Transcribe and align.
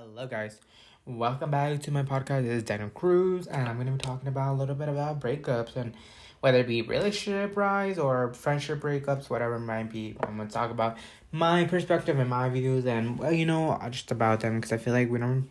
Hello, 0.00 0.28
guys. 0.28 0.60
Welcome 1.06 1.50
back 1.50 1.82
to 1.82 1.90
my 1.90 2.04
podcast. 2.04 2.44
This 2.44 2.58
is 2.58 2.62
Daniel 2.62 2.88
Cruz, 2.88 3.48
and 3.48 3.68
I'm 3.68 3.74
going 3.74 3.86
to 3.88 3.92
be 3.94 3.98
talking 3.98 4.28
about 4.28 4.52
a 4.52 4.56
little 4.56 4.76
bit 4.76 4.88
about 4.88 5.18
breakups 5.18 5.74
and 5.74 5.92
whether 6.38 6.58
it 6.58 6.68
be 6.68 6.82
relationship 6.82 7.56
rise 7.56 7.98
or 7.98 8.32
friendship 8.32 8.78
breakups, 8.78 9.28
whatever 9.28 9.56
it 9.56 9.60
might 9.60 9.90
be. 9.90 10.14
I'm 10.20 10.36
going 10.36 10.46
to 10.46 10.54
talk 10.54 10.70
about 10.70 10.98
my 11.32 11.64
perspective 11.64 12.16
and 12.16 12.30
my 12.30 12.48
views, 12.48 12.86
and 12.86 13.18
well, 13.18 13.32
you 13.32 13.44
know, 13.44 13.76
just 13.90 14.12
about 14.12 14.38
them 14.38 14.60
because 14.60 14.72
I 14.72 14.76
feel 14.76 14.94
like 14.94 15.10
we 15.10 15.18
don't. 15.18 15.48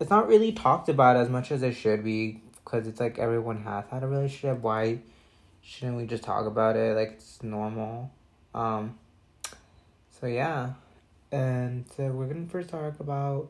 It's 0.00 0.10
not 0.10 0.26
really 0.26 0.50
talked 0.50 0.88
about 0.88 1.14
as 1.14 1.28
much 1.28 1.52
as 1.52 1.62
it 1.62 1.74
should 1.74 2.02
be 2.02 2.42
because 2.64 2.88
it's 2.88 2.98
like 2.98 3.20
everyone 3.20 3.62
has 3.62 3.84
had 3.88 4.02
a 4.02 4.08
relationship. 4.08 4.62
Why 4.62 4.98
shouldn't 5.62 5.96
we 5.96 6.06
just 6.06 6.24
talk 6.24 6.44
about 6.44 6.74
it 6.74 6.96
like 6.96 7.12
it's 7.12 7.40
normal? 7.44 8.10
Um. 8.52 8.98
So 10.20 10.26
yeah, 10.26 10.72
and 11.30 11.84
so 11.96 12.08
we're 12.08 12.26
gonna 12.26 12.48
first 12.48 12.70
talk 12.70 12.98
about 12.98 13.48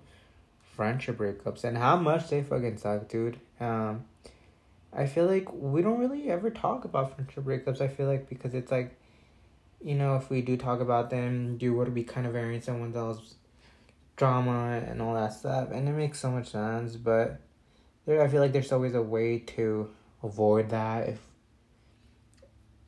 friendship 0.80 1.18
breakups 1.18 1.62
and 1.62 1.76
how 1.76 1.94
much 1.94 2.30
they 2.30 2.42
fucking 2.42 2.78
suck, 2.78 3.06
dude. 3.06 3.38
Um, 3.60 4.04
I 4.94 5.04
feel 5.04 5.26
like 5.26 5.52
we 5.52 5.82
don't 5.82 5.98
really 5.98 6.30
ever 6.30 6.48
talk 6.48 6.86
about 6.86 7.14
friendship 7.14 7.44
breakups. 7.44 7.82
I 7.82 7.88
feel 7.88 8.06
like 8.06 8.30
because 8.30 8.54
it's 8.54 8.72
like, 8.72 8.98
you 9.84 9.94
know, 9.94 10.16
if 10.16 10.30
we 10.30 10.40
do 10.40 10.56
talk 10.56 10.80
about 10.80 11.10
them, 11.10 11.58
do 11.58 11.66
you 11.66 11.74
would 11.74 11.92
be 11.92 12.02
kind 12.02 12.26
of 12.26 12.34
airing 12.34 12.62
someone 12.62 12.96
else's 12.96 13.34
drama 14.16 14.82
and 14.88 15.02
all 15.02 15.12
that 15.12 15.34
stuff, 15.34 15.68
and 15.70 15.86
it 15.86 15.92
makes 15.92 16.18
so 16.18 16.30
much 16.30 16.48
sense. 16.48 16.96
But 16.96 17.42
there, 18.06 18.22
I 18.22 18.28
feel 18.28 18.40
like 18.40 18.52
there's 18.52 18.72
always 18.72 18.94
a 18.94 19.02
way 19.02 19.38
to 19.38 19.90
avoid 20.22 20.70
that 20.70 21.10
if 21.10 21.18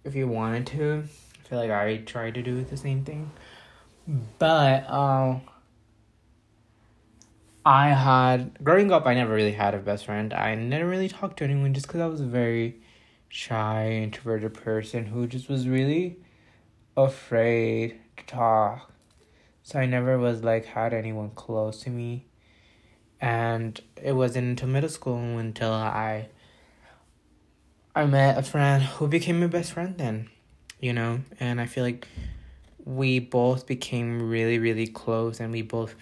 if 0.03 0.15
you 0.15 0.29
wanted 0.29 0.67
to. 0.69 1.05
I 1.45 1.49
feel 1.49 1.59
like 1.59 1.71
I 1.71 1.99
try 1.99 2.31
to 2.31 2.43
do 2.43 2.65
the 2.65 2.79
same 2.79 3.05
thing. 3.05 3.31
But 4.39 4.89
um 4.91 5.43
I 7.65 7.91
had 7.91 8.59
growing 8.65 8.91
up 8.91 9.07
I 9.07 9.15
never 9.15 9.33
really 9.33 9.53
had 9.53 9.75
a 9.75 9.79
best 9.79 10.07
friend. 10.07 10.35
I 10.35 10.55
never 10.55 10.89
really 10.89 11.09
talked 11.09 11.39
to 11.39 11.45
anyone 11.45 11.75
just 11.75 11.89
cuz 11.89 12.01
I 12.01 12.07
was 12.07 12.21
a 12.21 12.27
very 12.27 12.81
shy 13.29 13.91
introverted 13.91 14.55
person 14.55 15.07
who 15.07 15.27
just 15.27 15.49
was 15.49 15.69
really 15.69 16.17
afraid 16.97 18.01
to 18.17 18.27
talk. 18.27 18.93
So 19.63 19.79
I 19.79 19.87
never 19.87 20.19
was 20.19 20.43
like 20.43 20.65
had 20.65 20.93
anyone 20.93 21.31
close 21.31 21.81
to 21.83 21.91
me. 21.91 22.27
And 23.21 23.81
it 24.03 24.13
wasn't 24.13 24.49
until 24.49 24.69
middle 24.69 24.91
school 24.91 25.39
until 25.39 25.73
I 25.73 26.29
I 27.95 28.07
met 28.07 28.39
a 28.39 28.43
friend 28.43 28.83
who 28.83 29.07
became 29.07 29.39
my 29.39 29.47
best 29.47 29.73
friend 29.73 29.97
then, 29.99 30.31
you 30.81 30.93
know, 30.93 31.21
and 31.39 31.61
I 31.61 31.67
feel 31.67 31.85
like 31.85 32.09
we 32.85 33.21
both 33.21 33.67
became 33.67 34.29
really, 34.29 34.59
really 34.59 34.89
close 34.89 35.39
and 35.39 35.53
we 35.53 35.63
both 35.63 35.95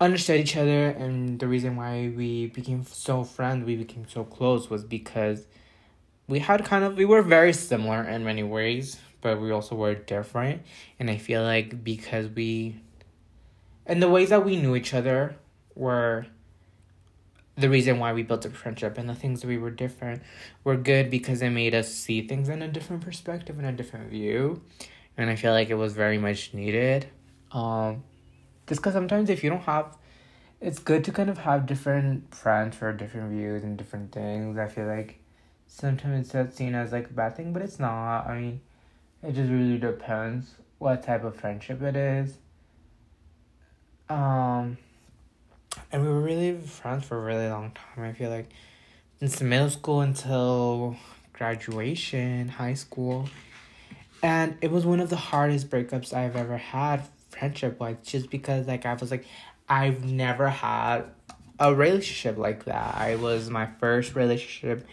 understood 0.00 0.40
each 0.40 0.56
other. 0.56 0.88
And 0.88 1.38
the 1.38 1.48
reason 1.48 1.76
why 1.76 2.12
we 2.14 2.46
became 2.46 2.84
so 2.84 3.24
friends, 3.24 3.64
we 3.64 3.76
became 3.76 4.06
so 4.08 4.24
close, 4.24 4.70
was 4.70 4.84
because 4.84 5.46
we 6.26 6.40
had 6.40 6.64
kind 6.64 6.84
of, 6.84 6.96
we 6.96 7.04
were 7.04 7.22
very 7.22 7.52
similar 7.52 8.02
in 8.04 8.24
many 8.24 8.42
ways, 8.42 8.98
but 9.20 9.40
we 9.40 9.50
also 9.50 9.74
were 9.74 9.94
different. 9.94 10.62
And 10.98 11.10
I 11.10 11.16
feel 11.16 11.42
like 11.42 11.82
because 11.82 12.28
we, 12.28 12.80
and 13.86 14.02
the 14.02 14.08
ways 14.08 14.30
that 14.30 14.44
we 14.44 14.56
knew 14.56 14.76
each 14.76 14.94
other 14.94 15.36
were 15.74 16.26
the 17.56 17.68
reason 17.68 17.98
why 17.98 18.12
we 18.12 18.22
built 18.22 18.44
a 18.44 18.50
friendship 18.50 18.98
and 18.98 19.08
the 19.08 19.14
things 19.14 19.40
that 19.40 19.48
we 19.48 19.58
were 19.58 19.70
different 19.70 20.22
were 20.62 20.76
good 20.76 21.10
because 21.10 21.42
it 21.42 21.50
made 21.50 21.74
us 21.74 21.92
see 21.92 22.26
things 22.26 22.48
in 22.48 22.62
a 22.62 22.68
different 22.68 23.02
perspective 23.02 23.58
and 23.58 23.66
a 23.66 23.72
different 23.72 24.08
view 24.10 24.62
and 25.18 25.28
I 25.28 25.34
feel 25.34 25.52
like 25.52 25.68
it 25.68 25.74
was 25.74 25.92
very 25.92 26.16
much 26.16 26.54
needed. 26.54 27.08
Um, 27.50 28.04
just 28.68 28.80
because 28.80 28.92
sometimes 28.92 29.30
if 29.30 29.42
you 29.42 29.50
don't 29.50 29.62
have, 29.62 29.96
it's 30.60 30.78
good 30.78 31.04
to 31.04 31.12
kind 31.12 31.30
of 31.30 31.38
have 31.38 31.66
different 31.66 32.34
friends 32.34 32.76
for 32.76 32.92
different 32.92 33.30
views 33.30 33.64
and 33.64 33.76
different 33.76 34.12
things. 34.12 34.58
I 34.58 34.68
feel 34.68 34.86
like 34.86 35.18
sometimes 35.66 36.34
it's 36.34 36.56
seen 36.56 36.74
as 36.74 36.92
like 36.92 37.10
a 37.10 37.12
bad 37.12 37.36
thing, 37.36 37.52
but 37.52 37.62
it's 37.62 37.78
not. 37.78 38.26
I 38.26 38.40
mean, 38.40 38.60
it 39.22 39.32
just 39.32 39.50
really 39.50 39.78
depends 39.78 40.54
what 40.78 41.02
type 41.02 41.24
of 41.24 41.36
friendship 41.36 41.82
it 41.82 41.96
is. 41.96 42.34
Um, 44.08 44.78
and 45.90 46.02
we 46.02 46.08
were 46.08 46.20
really 46.20 46.58
friends 46.58 47.04
for 47.04 47.18
a 47.18 47.24
really 47.24 47.48
long 47.48 47.72
time. 47.72 48.04
I 48.04 48.12
feel 48.12 48.30
like 48.30 48.48
since 49.18 49.40
middle 49.40 49.70
school 49.70 50.00
until 50.00 50.96
graduation, 51.32 52.48
high 52.48 52.74
school 52.74 53.28
and 54.22 54.56
it 54.60 54.70
was 54.70 54.84
one 54.84 55.00
of 55.00 55.10
the 55.10 55.16
hardest 55.16 55.70
breakups 55.70 56.12
I've 56.12 56.36
ever 56.36 56.56
had 56.56 57.04
friendship 57.30 57.78
wise 57.78 57.96
just 58.02 58.30
because 58.30 58.66
like 58.66 58.86
I 58.86 58.94
was 58.94 59.10
like 59.10 59.24
I've 59.68 60.04
never 60.04 60.48
had 60.48 61.04
a 61.60 61.74
relationship 61.74 62.38
like 62.38 62.64
that. 62.64 62.94
I 62.96 63.16
was 63.16 63.50
my 63.50 63.66
first 63.78 64.14
relationship 64.14 64.86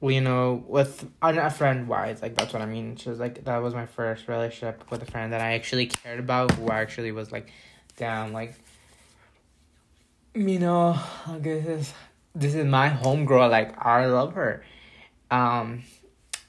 you 0.00 0.20
know 0.20 0.62
with 0.68 1.04
a 1.22 1.50
friend 1.50 1.88
wise 1.88 2.22
like 2.22 2.36
that's 2.36 2.52
what 2.52 2.62
I 2.62 2.66
mean. 2.66 2.96
She 2.96 3.08
was 3.10 3.18
like 3.18 3.44
that 3.44 3.58
was 3.58 3.74
my 3.74 3.86
first 3.86 4.28
relationship 4.28 4.90
with 4.90 5.02
a 5.02 5.06
friend 5.06 5.32
that 5.32 5.40
I 5.40 5.54
actually 5.54 5.86
cared 5.86 6.20
about 6.20 6.52
who 6.52 6.70
actually 6.70 7.12
was 7.12 7.32
like 7.32 7.50
down 7.96 8.32
like 8.32 8.54
you 10.34 10.58
know 10.58 10.98
this 11.38 11.66
is 11.66 11.94
this 12.34 12.54
is 12.54 12.64
my 12.64 12.88
homegirl 12.88 13.50
like 13.50 13.84
I 13.84 14.06
love 14.06 14.34
her. 14.34 14.64
Um 15.30 15.82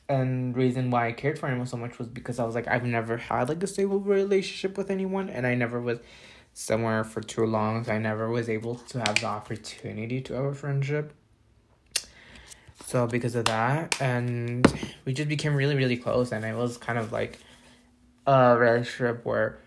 and 0.09 0.57
reason 0.57 0.89
why 0.89 1.07
I 1.07 1.11
cared 1.11 1.37
for 1.37 1.47
him 1.47 1.63
so 1.67 1.77
much 1.77 1.99
was 1.99 2.07
because 2.07 2.39
I 2.39 2.43
was 2.43 2.55
like 2.55 2.67
I've 2.67 2.83
never 2.83 3.17
had 3.17 3.47
like 3.47 3.61
a 3.61 3.67
stable 3.67 3.99
relationship 3.99 4.75
with 4.77 4.89
anyone 4.89 5.29
and 5.29 5.45
I 5.45 5.53
never 5.53 5.79
was 5.79 5.99
somewhere 6.53 7.03
for 7.03 7.21
too 7.21 7.45
long. 7.45 7.83
So 7.83 7.93
I 7.93 7.99
never 7.99 8.27
was 8.29 8.49
able 8.49 8.75
to 8.75 8.99
have 8.99 9.15
the 9.21 9.27
opportunity 9.27 10.19
to 10.21 10.33
have 10.33 10.45
a 10.45 10.53
friendship. 10.55 11.13
So 12.85 13.05
because 13.05 13.35
of 13.35 13.45
that 13.45 14.01
and 14.01 14.65
we 15.05 15.13
just 15.13 15.29
became 15.29 15.55
really 15.55 15.75
really 15.75 15.97
close 15.97 16.31
and 16.31 16.43
it 16.43 16.55
was 16.55 16.77
kind 16.77 16.97
of 16.97 17.11
like 17.11 17.37
a 18.25 18.57
relationship 18.57 19.23
where 19.23 19.59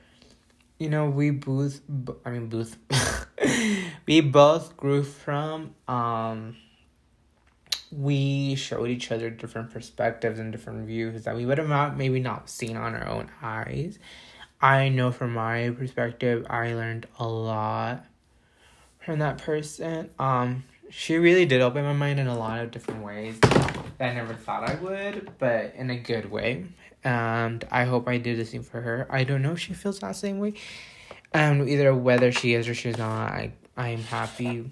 you 0.81 0.91
know 0.91 1.09
we 1.09 1.31
both 1.31 1.81
I 2.27 2.31
mean 2.31 2.49
both 2.49 2.77
we 4.07 4.21
both 4.21 4.77
grew 4.77 5.05
from 5.05 5.77
um 5.87 6.57
we 7.93 8.55
showed 8.55 8.89
each 8.89 9.13
other 9.13 9.31
different 9.31 9.71
perspectives 9.71 10.39
and 10.39 10.51
different 10.51 10.87
views 10.87 11.25
that 11.25 11.37
we 11.37 11.45
would 11.45 11.59
have 11.59 11.69
not 11.69 11.97
maybe 11.97 12.21
not 12.21 12.49
seen 12.49 12.77
on 12.77 12.95
our 12.95 13.07
own 13.07 13.31
eyes. 13.43 13.99
I 14.61 14.89
know 14.89 15.11
from 15.11 15.35
my 15.35 15.71
perspective, 15.71 16.47
I 16.49 16.75
learned 16.75 17.07
a 17.19 17.27
lot 17.27 18.05
from 19.05 19.19
that 19.19 19.39
person. 19.39 20.11
Um, 20.19 20.65
she 20.89 21.17
really 21.17 21.47
did 21.47 21.61
open 21.61 21.85
my 21.85 21.93
mind 21.93 22.21
in 22.21 22.29
a 22.29 22.39
lot 22.39 22.61
of 22.61 22.71
different 22.71 23.03
ways 23.03 23.39
that 23.41 23.87
I 24.01 24.13
never 24.15 24.35
thought 24.35 24.69
I 24.69 24.75
would, 24.77 25.33
but 25.39 25.75
in 25.75 25.91
a 25.91 25.97
good 25.97 26.31
way. 26.31 26.67
And 27.05 27.65
I 27.71 27.85
hope 27.85 28.07
I 28.07 28.19
did 28.19 28.39
the 28.39 28.45
same 28.45 28.63
for 28.63 28.81
her. 28.81 29.07
I 29.11 29.25
don't 29.25 29.43
know 29.43 29.53
if 29.53 29.59
she 29.59 29.75
feels 29.75 29.99
that 30.01 30.17
same 30.17 30.39
way. 30.39 30.55
And 31.33 31.69
either 31.69 31.95
whether 31.95 32.31
she 32.31 32.55
is 32.55 32.69
or 32.69 32.75
she's 32.75 32.99
not, 32.99 33.33
I 33.33 33.53
I'm 33.77 34.03
happy 34.03 34.71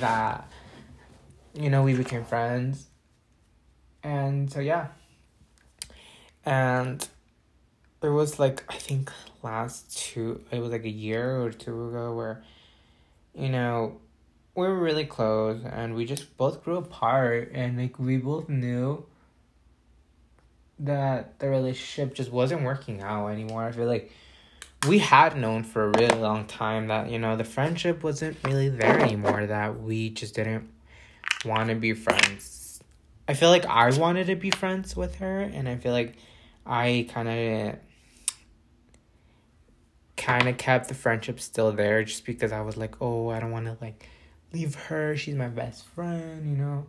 that 0.00 0.48
you 1.54 1.70
know, 1.70 1.82
we 1.82 1.94
became 1.94 2.24
friends. 2.24 2.86
And 4.02 4.50
so, 4.50 4.60
yeah. 4.60 4.88
And 6.44 7.06
there 8.00 8.12
was 8.12 8.38
like, 8.38 8.64
I 8.68 8.76
think 8.76 9.12
last 9.42 9.96
two, 9.96 10.42
it 10.50 10.58
was 10.58 10.70
like 10.70 10.84
a 10.84 10.90
year 10.90 11.40
or 11.40 11.50
two 11.50 11.88
ago 11.88 12.14
where, 12.14 12.42
you 13.34 13.48
know, 13.48 14.00
we 14.54 14.66
were 14.66 14.78
really 14.78 15.06
close 15.06 15.62
and 15.64 15.94
we 15.94 16.04
just 16.04 16.36
both 16.36 16.62
grew 16.62 16.76
apart 16.76 17.52
and 17.54 17.78
like 17.78 17.98
we 17.98 18.18
both 18.18 18.48
knew 18.48 19.04
that 20.78 21.38
the 21.38 21.48
relationship 21.48 22.14
just 22.14 22.30
wasn't 22.30 22.62
working 22.62 23.00
out 23.02 23.28
anymore. 23.28 23.64
I 23.64 23.72
feel 23.72 23.86
like 23.86 24.12
we 24.88 24.98
had 24.98 25.36
known 25.36 25.62
for 25.62 25.84
a 25.84 25.88
really 25.90 26.18
long 26.18 26.44
time 26.46 26.88
that, 26.88 27.08
you 27.08 27.18
know, 27.18 27.36
the 27.36 27.44
friendship 27.44 28.02
wasn't 28.02 28.36
really 28.44 28.68
there 28.68 28.98
anymore, 28.98 29.46
that 29.46 29.80
we 29.80 30.10
just 30.10 30.34
didn't 30.34 30.68
want 31.44 31.68
to 31.68 31.74
be 31.74 31.94
friends. 31.94 32.80
I 33.28 33.34
feel 33.34 33.50
like 33.50 33.66
I 33.66 33.90
wanted 33.96 34.26
to 34.26 34.36
be 34.36 34.50
friends 34.50 34.96
with 34.96 35.16
her, 35.16 35.40
and 35.40 35.68
I 35.68 35.76
feel 35.76 35.92
like 35.92 36.16
I 36.66 37.08
kind 37.10 37.28
of 37.28 37.78
kind 40.16 40.48
of 40.48 40.56
kept 40.56 40.88
the 40.88 40.94
friendship 40.94 41.40
still 41.40 41.72
there 41.72 42.04
just 42.04 42.24
because 42.24 42.52
I 42.52 42.60
was 42.60 42.76
like, 42.76 43.00
oh, 43.00 43.30
I 43.30 43.40
don't 43.40 43.50
want 43.50 43.66
to 43.66 43.76
like 43.80 44.08
leave 44.52 44.74
her. 44.74 45.16
She's 45.16 45.34
my 45.34 45.48
best 45.48 45.84
friend, 45.86 46.48
you 46.48 46.56
know. 46.56 46.86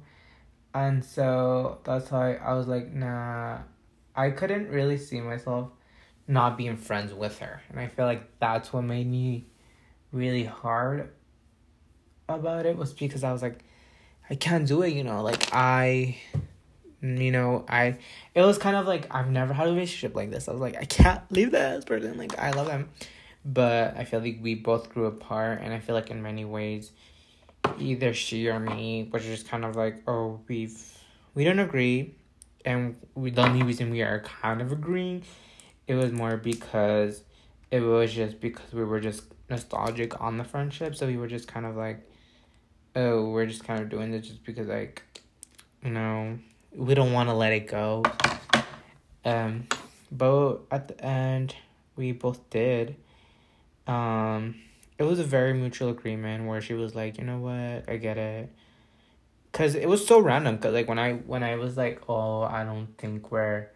And 0.74 1.04
so 1.04 1.80
that's 1.84 2.12
why 2.12 2.36
I 2.36 2.54
was 2.54 2.68
like, 2.68 2.92
nah, 2.92 3.60
I 4.16 4.32
couldn't 4.32 4.70
really 4.70 4.98
see 4.98 5.22
myself 5.22 5.70
not 6.28 6.58
being 6.58 6.78
friends 6.78 7.14
with 7.14 7.40
her. 7.40 7.62
And 7.70 7.80
I 7.80 7.88
feel 7.88 8.06
like 8.06 8.40
that's 8.40 8.72
what 8.74 8.84
made 8.84 9.08
me 9.08 9.46
really 10.12 10.46
hard 10.46 11.10
about 12.30 12.66
it 12.66 12.78
was 12.78 12.94
because 12.94 13.24
I 13.24 13.32
was 13.32 13.42
like, 13.42 13.64
I 14.30 14.36
can't 14.36 14.68
do 14.68 14.81
it, 14.84 14.94
you 14.94 15.04
know, 15.04 15.22
like 15.22 15.50
I 15.54 16.18
mm, 17.04 17.24
you 17.24 17.31
know, 17.31 17.66
I 17.68 17.98
it 18.34 18.42
was 18.42 18.58
kind 18.58 18.75
of 18.75 18.88
like 18.88 19.14
I've 19.14 19.30
never 19.30 19.54
had 19.54 19.68
a 19.68 19.72
relationship 19.72 20.16
like 20.16 20.31
this. 20.31 20.48
I 20.48 20.52
was 20.52 20.62
like, 20.62 20.75
I 20.78 20.86
can't 20.86 21.22
leave 21.31 21.52
this 21.52 21.86
person. 21.86 22.18
Like 22.18 22.38
I 22.40 22.52
love 22.52 22.70
him. 22.70 22.90
but 23.46 23.98
I 23.98 24.06
feel 24.06 24.22
like 24.22 24.40
we 24.42 24.56
both 24.56 24.90
grew 24.90 25.06
apart, 25.06 25.60
and 25.62 25.74
I 25.74 25.80
feel 25.80 25.96
like 25.96 26.10
in 26.10 26.22
many 26.22 26.46
ways, 26.46 26.92
either 27.80 28.14
she 28.14 28.48
or 28.48 28.60
me 28.60 29.10
was 29.12 29.24
just 29.24 29.48
kind 29.48 29.66
of 29.66 29.75
like, 29.75 30.02
oh, 30.08 30.40
we've 30.48 30.78
we 31.36 31.44
don't 31.44 31.60
agree, 31.60 32.16
and 32.66 32.96
we 33.16 33.31
the 33.31 33.42
only 33.44 33.64
reason 33.64 33.90
we 33.92 34.02
are 34.02 34.20
kind 34.22 34.62
of 34.62 34.72
agreeing, 34.72 35.24
it 35.88 35.96
was 35.96 36.12
more 36.12 36.38
because 36.38 37.24
it 37.72 37.81
was 37.81 38.14
just 38.14 38.40
because 38.40 38.72
we 38.74 38.84
were 38.84 39.00
just 39.00 39.24
nostalgic 39.50 40.20
on 40.22 40.38
the 40.38 40.44
friendship, 40.44 40.96
so 40.96 41.08
we 41.08 41.18
were 41.18 41.28
just 41.28 41.48
kind 41.48 41.66
of 41.66 41.75
like, 41.75 42.08
oh, 42.95 43.30
we're 43.30 43.45
just 43.45 43.63
kind 43.63 43.81
of 43.81 43.90
doing 43.90 44.12
this 44.12 44.28
just 44.28 44.44
because 44.44 44.68
like, 44.68 45.04
you 45.84 45.92
know, 45.92 46.40
we 46.75 46.94
don't 46.94 47.13
want 47.13 47.30
to 47.30 47.36
let 47.36 47.54
it 47.54 47.68
go. 47.68 48.04
Um, 49.25 49.68
but 50.12 50.60
at 50.72 50.88
the 50.88 51.04
end, 51.04 51.56
we 51.95 52.12
both 52.12 52.50
did. 52.50 52.95
Um, 53.88 54.56
it 54.98 55.04
was 55.04 55.19
a 55.19 55.24
very 55.24 55.54
mutual 55.54 55.90
agreement 55.90 56.45
where 56.48 56.62
she 56.62 56.74
was 56.74 56.95
like, 56.95 57.18
you 57.18 57.24
know 57.24 57.40
what, 57.40 57.90
I 57.90 57.98
get 57.98 58.18
it. 58.18 58.50
Cause 59.51 59.75
it 59.75 59.88
was 59.88 60.06
so 60.06 60.19
random. 60.19 60.57
Cause 60.57 60.74
like 60.74 60.88
when 60.88 60.98
I 60.98 61.13
when 61.13 61.44
I 61.44 61.56
was 61.56 61.78
like, 61.78 62.01
oh, 62.10 62.42
I 62.42 62.63
don't 62.63 62.98
think 62.98 63.31
we're 63.31 63.69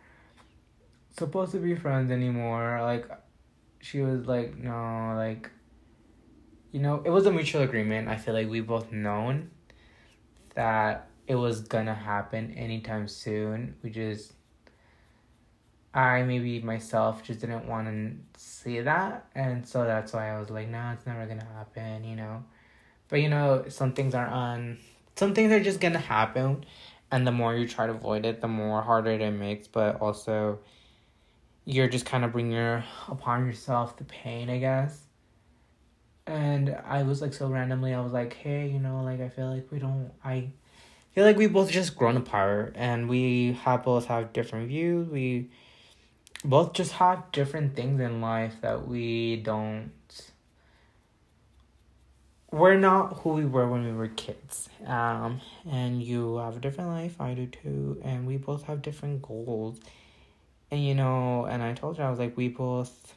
supposed 1.17 1.51
to 1.51 1.59
be 1.59 1.75
friends 1.75 2.11
anymore. 2.11 2.79
Like, 2.81 3.07
she 3.79 4.01
was 4.01 4.25
like, 4.25 4.57
no, 4.57 5.13
like, 5.15 5.49
you 6.77 6.83
know, 6.83 7.01
it 7.03 7.09
was 7.09 7.25
a 7.25 7.31
mutual 7.31 7.63
agreement. 7.63 8.07
I 8.07 8.17
feel 8.17 8.35
like 8.35 8.47
we 8.47 8.61
both 8.61 8.91
known 8.91 9.49
that 10.53 11.07
it 11.25 11.33
was 11.33 11.61
gonna 11.61 11.95
happen 11.95 12.53
anytime 12.53 13.07
soon. 13.07 13.73
We 13.81 13.89
just 13.89 14.33
I 15.91 16.21
maybe 16.21 16.61
myself 16.61 17.23
just 17.23 17.39
didn't 17.39 17.67
want 17.67 17.87
to 17.87 18.39
see 18.39 18.81
that, 18.81 19.25
and 19.33 19.67
so 19.67 19.85
that's 19.85 20.13
why 20.13 20.29
I 20.29 20.39
was 20.39 20.51
like, 20.51 20.69
"Nah, 20.69 20.93
it's 20.93 21.07
never 21.07 21.25
gonna 21.25 21.47
happen," 21.55 22.03
you 22.03 22.15
know. 22.15 22.43
But 23.09 23.21
you 23.21 23.29
know, 23.29 23.65
some 23.69 23.93
things 23.93 24.13
are 24.13 24.27
on. 24.27 24.77
Some 25.15 25.33
things 25.33 25.51
are 25.51 25.59
just 25.59 25.79
gonna 25.79 25.97
happen, 25.97 26.63
and 27.09 27.25
the 27.25 27.31
more 27.31 27.55
you 27.55 27.67
try 27.67 27.87
to 27.87 27.93
avoid 27.93 28.23
it, 28.23 28.39
the 28.39 28.47
more 28.47 28.83
harder 28.83 29.13
it 29.13 29.31
makes. 29.31 29.67
But 29.67 29.99
also, 29.99 30.59
you're 31.65 31.87
just 31.87 32.05
kind 32.05 32.23
of 32.23 32.31
bringing 32.33 32.83
upon 33.07 33.47
yourself 33.47 33.97
the 33.97 34.03
pain, 34.03 34.51
I 34.51 34.59
guess. 34.59 35.06
And 36.27 36.77
I 36.85 37.03
was 37.03 37.21
like 37.21 37.33
so 37.33 37.47
randomly, 37.47 37.93
I 37.93 38.01
was 38.01 38.13
like, 38.13 38.33
"Hey, 38.33 38.67
you 38.67 38.79
know, 38.79 39.01
like 39.03 39.21
I 39.21 39.29
feel 39.29 39.49
like 39.49 39.71
we 39.71 39.79
don't. 39.79 40.11
I 40.23 40.49
feel 41.15 41.23
like 41.23 41.37
we 41.37 41.47
both 41.47 41.71
just 41.71 41.95
grown 41.95 42.17
apart, 42.17 42.73
and 42.75 43.07
we 43.09 43.53
have 43.63 43.83
both 43.83 44.05
have 44.07 44.33
different 44.33 44.67
views. 44.67 45.07
We." 45.07 45.49
both 46.43 46.73
just 46.73 46.93
have 46.93 47.31
different 47.31 47.75
things 47.75 47.99
in 47.99 48.21
life 48.21 48.55
that 48.61 48.87
we 48.87 49.37
don't 49.37 49.91
we're 52.51 52.77
not 52.77 53.17
who 53.19 53.31
we 53.31 53.45
were 53.45 53.67
when 53.67 53.83
we 53.83 53.91
were 53.91 54.07
kids 54.07 54.69
um 54.85 55.41
and 55.69 56.01
you 56.01 56.37
have 56.37 56.55
a 56.55 56.59
different 56.59 56.89
life 56.89 57.19
i 57.19 57.33
do 57.33 57.45
too 57.47 57.99
and 58.03 58.25
we 58.25 58.37
both 58.37 58.63
have 58.63 58.81
different 58.81 59.21
goals 59.21 59.79
and 60.71 60.85
you 60.85 60.95
know 60.95 61.45
and 61.45 61.61
i 61.61 61.73
told 61.73 61.97
you 61.97 62.03
i 62.03 62.09
was 62.09 62.19
like 62.19 62.37
we 62.37 62.47
both 62.47 63.13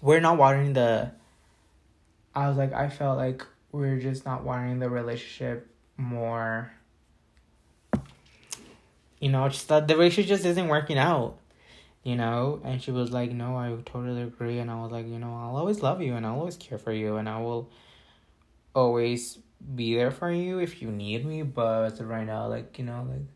we're 0.00 0.20
not 0.20 0.36
watering 0.36 0.74
the 0.74 1.10
i 2.36 2.46
was 2.48 2.56
like 2.56 2.72
i 2.72 2.88
felt 2.88 3.18
like 3.18 3.44
we're 3.72 3.98
just 3.98 4.24
not 4.24 4.44
watering 4.44 4.78
the 4.78 4.88
relationship 4.88 5.68
more. 5.96 6.72
You 9.20 9.30
know 9.30 9.48
just 9.48 9.68
that 9.68 9.88
the 9.88 9.96
relationship 9.96 10.28
just 10.28 10.44
isn't 10.44 10.68
working 10.68 10.98
out 10.98 11.38
you 12.02 12.14
know? 12.14 12.60
And 12.64 12.80
she 12.80 12.92
was 12.92 13.10
like 13.10 13.32
no 13.32 13.56
i 13.56 13.74
totally 13.84 14.22
agree. 14.22 14.58
And 14.58 14.70
i 14.70 14.80
was 14.80 14.92
like 14.92 15.06
you 15.06 15.18
know 15.18 15.34
i'll 15.34 15.56
always 15.56 15.82
love 15.82 16.00
you 16.00 16.14
and 16.14 16.24
i'll 16.26 16.38
always 16.38 16.56
care 16.56 16.78
for 16.78 16.92
you 16.92 17.16
and 17.16 17.28
i 17.28 17.40
will 17.40 17.70
always 18.74 19.38
be 19.74 19.96
there 19.96 20.10
for 20.10 20.30
you 20.30 20.58
if 20.58 20.82
you 20.82 20.90
need 20.90 21.24
me. 21.24 21.42
But 21.42 21.98
right 22.00 22.26
now 22.26 22.46
like 22.48 22.78
you 22.78 22.84
know 22.84 23.06
like 23.10 23.26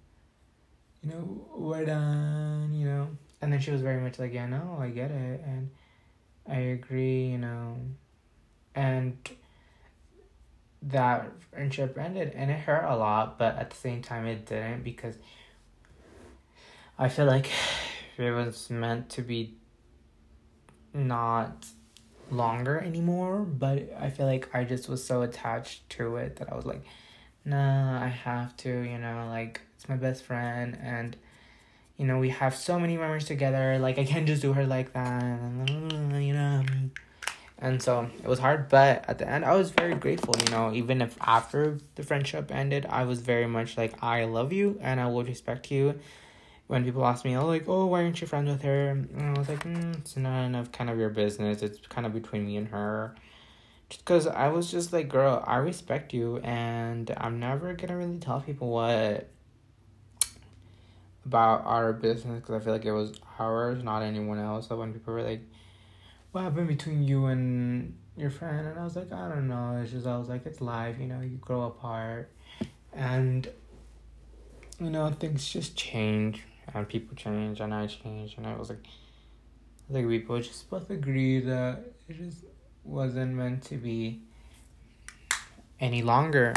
you 1.02 1.10
know 1.10 1.46
we're 1.56 1.84
done 1.86 2.72
you 2.74 2.86
know? 2.86 3.08
And 3.42 3.52
then 3.52 3.60
she 3.60 3.70
was 3.70 3.80
very 3.80 4.00
much 4.00 4.18
like 4.18 4.34
yeah 4.34 4.46
no 4.46 4.78
i 4.80 4.90
get 4.90 5.10
it 5.10 5.42
and 5.46 5.70
i 6.46 6.56
agree 6.56 7.24
you 7.26 7.38
know 7.38 7.76
and 8.74 9.16
that 10.82 11.30
friendship 11.50 11.98
ended 11.98 12.32
and 12.34 12.50
it 12.50 12.58
hurt 12.58 12.84
a 12.84 12.96
lot 12.96 13.38
but 13.38 13.56
at 13.56 13.70
the 13.70 13.76
same 13.76 14.00
time 14.00 14.26
it 14.26 14.46
didn't 14.46 14.82
because 14.82 15.16
i 16.98 17.08
feel 17.08 17.26
like 17.26 17.50
it 18.16 18.30
was 18.30 18.70
meant 18.70 19.08
to 19.10 19.22
be 19.22 19.54
not 20.92 21.66
longer 22.30 22.78
anymore, 22.78 23.40
but 23.40 23.92
I 23.98 24.10
feel 24.10 24.26
like 24.26 24.54
I 24.54 24.64
just 24.64 24.88
was 24.88 25.04
so 25.04 25.22
attached 25.22 25.88
to 25.90 26.16
it 26.16 26.36
that 26.36 26.52
I 26.52 26.56
was 26.56 26.64
like, 26.66 26.84
nah, 27.44 28.02
I 28.02 28.08
have 28.08 28.56
to, 28.58 28.68
you 28.68 28.98
know, 28.98 29.26
like 29.28 29.60
it's 29.74 29.88
my 29.88 29.96
best 29.96 30.24
friend 30.24 30.78
and 30.82 31.16
you 31.96 32.06
know, 32.06 32.18
we 32.18 32.30
have 32.30 32.56
so 32.56 32.78
many 32.78 32.96
memories 32.96 33.26
together, 33.26 33.78
like 33.78 33.98
I 33.98 34.04
can't 34.04 34.26
just 34.26 34.40
do 34.40 34.54
her 34.54 34.66
like 34.66 34.94
that, 34.94 35.22
you 35.68 36.32
know. 36.32 36.64
And 37.60 37.82
so 37.82 38.08
it 38.22 38.26
was 38.26 38.38
hard, 38.38 38.70
but 38.70 39.04
at 39.06 39.18
the 39.18 39.28
end, 39.28 39.44
I 39.44 39.54
was 39.54 39.70
very 39.70 39.94
grateful, 39.94 40.34
you 40.38 40.50
know, 40.50 40.72
even 40.72 41.02
if 41.02 41.16
after 41.20 41.78
the 41.94 42.02
friendship 42.02 42.50
ended, 42.50 42.86
I 42.88 43.04
was 43.04 43.20
very 43.20 43.46
much 43.46 43.76
like, 43.76 44.02
I 44.02 44.24
love 44.24 44.52
you 44.52 44.78
and 44.80 44.98
I 44.98 45.06
will 45.08 45.24
respect 45.24 45.70
you 45.70 46.00
when 46.68 46.84
people 46.84 47.04
ask 47.04 47.24
me, 47.24 47.36
oh, 47.36 47.46
like, 47.46 47.68
oh, 47.68 47.86
why 47.86 48.02
aren't 48.02 48.20
you 48.20 48.26
friends 48.26 48.48
with 48.48 48.62
her? 48.62 48.90
And 48.90 49.36
I 49.36 49.38
was 49.38 49.48
like, 49.48 49.64
mm, 49.64 49.98
it's 49.98 50.16
none 50.16 50.54
of 50.54 50.72
kind 50.72 50.88
of 50.88 50.98
your 50.98 51.10
business. 51.10 51.62
It's 51.62 51.86
kind 51.88 52.06
of 52.06 52.14
between 52.14 52.46
me 52.46 52.56
and 52.56 52.68
her. 52.68 53.14
Just 53.90 54.04
because 54.04 54.28
I 54.28 54.48
was 54.48 54.70
just 54.70 54.92
like, 54.92 55.08
girl, 55.08 55.42
I 55.44 55.56
respect 55.56 56.14
you, 56.14 56.38
and 56.38 57.12
I'm 57.16 57.40
never 57.40 57.74
gonna 57.74 57.96
really 57.96 58.18
tell 58.18 58.40
people 58.40 58.70
what 58.70 59.28
about 61.26 61.66
our 61.66 61.92
business 61.92 62.40
because 62.40 62.54
I 62.54 62.64
feel 62.64 62.72
like 62.72 62.84
it 62.84 62.92
was 62.92 63.20
ours, 63.40 63.82
not 63.82 64.02
anyone 64.02 64.38
else. 64.38 64.68
So 64.68 64.76
when 64.76 64.92
people 64.92 65.12
were 65.12 65.22
like, 65.22 65.42
what 66.32 66.42
happened 66.42 66.68
between 66.68 67.02
you 67.02 67.26
and 67.26 67.96
your 68.16 68.30
friend? 68.30 68.66
And 68.66 68.78
I 68.78 68.84
was 68.84 68.96
like, 68.96 69.12
I 69.12 69.28
don't 69.28 69.48
know. 69.48 69.80
It's 69.82 69.92
just, 69.92 70.06
I 70.06 70.16
was 70.16 70.28
like, 70.28 70.46
it's 70.46 70.60
life, 70.60 70.96
you 70.98 71.06
know, 71.06 71.20
you 71.20 71.36
grow 71.36 71.62
apart. 71.62 72.30
And, 72.92 73.48
you 74.78 74.90
know, 74.90 75.10
things 75.10 75.48
just 75.48 75.76
change 75.76 76.42
and 76.74 76.88
people 76.88 77.16
change 77.16 77.60
and 77.60 77.74
I 77.74 77.86
change 77.86 78.36
and 78.36 78.46
I 78.46 78.54
was 78.54 78.68
like 78.68 78.86
I 79.88 79.92
think 79.92 80.06
we 80.06 80.18
both 80.18 80.44
just 80.44 80.70
both 80.70 80.88
agree 80.90 81.40
that 81.40 81.80
it 82.08 82.16
just 82.16 82.44
wasn't 82.84 83.34
meant 83.34 83.64
to 83.64 83.76
be 83.76 84.20
any 85.80 86.02
longer. 86.02 86.54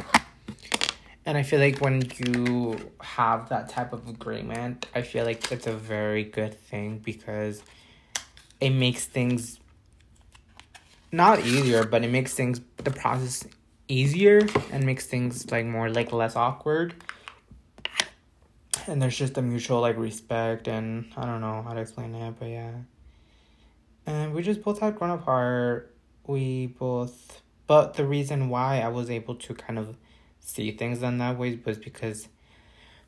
And 1.25 1.35
I 1.35 1.41
feel 1.41 1.59
like 1.59 1.79
when 1.79 2.03
you 2.17 2.91
have 3.01 3.49
that 3.49 3.69
type 3.69 3.91
of 3.91 4.07
agreement, 4.07 4.85
I 4.93 5.01
feel 5.01 5.25
like 5.25 5.51
it's 5.51 5.65
a 5.65 5.73
very 5.73 6.25
good 6.25 6.53
thing 6.53 6.99
because 6.99 7.63
it 8.59 8.69
makes 8.69 9.05
things 9.05 9.59
not 11.13 11.45
easier, 11.45 11.85
but 11.85 12.03
it 12.03 12.11
makes 12.11 12.33
things 12.33 12.59
the 12.77 12.91
process 12.91 13.45
easier 13.87 14.45
and 14.71 14.85
makes 14.85 15.05
things 15.05 15.49
like 15.51 15.65
more 15.65 15.89
like 15.89 16.11
less 16.11 16.35
awkward 16.35 16.95
and 18.87 19.01
there's 19.01 19.17
just 19.17 19.37
a 19.37 19.41
mutual 19.41 19.81
like 19.81 19.97
respect 19.97 20.67
and 20.67 21.11
I 21.15 21.25
don't 21.25 21.41
know 21.41 21.61
how 21.61 21.73
to 21.73 21.81
explain 21.81 22.13
it, 22.15 22.35
but 22.39 22.49
yeah. 22.49 22.71
And 24.05 24.33
we 24.33 24.43
just 24.43 24.61
both 24.61 24.79
had 24.79 24.95
grown 24.95 25.11
apart. 25.11 25.93
We 26.27 26.67
both, 26.67 27.41
but 27.67 27.93
the 27.93 28.05
reason 28.05 28.49
why 28.49 28.81
I 28.81 28.89
was 28.89 29.09
able 29.09 29.35
to 29.35 29.53
kind 29.53 29.79
of 29.79 29.95
see 30.39 30.71
things 30.71 31.01
in 31.01 31.17
that 31.19 31.37
way 31.37 31.59
was 31.63 31.77
because 31.77 32.27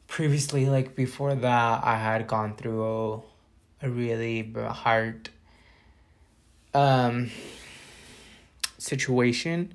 previously, 0.08 0.68
like 0.68 0.96
before 0.96 1.36
that, 1.36 1.84
I 1.84 1.98
had 1.98 2.28
gone 2.28 2.56
through 2.56 2.84
a, 2.84 3.86
a 3.86 3.90
really 3.90 4.54
hard 4.54 5.30
um 6.74 7.32
situation 8.86 9.74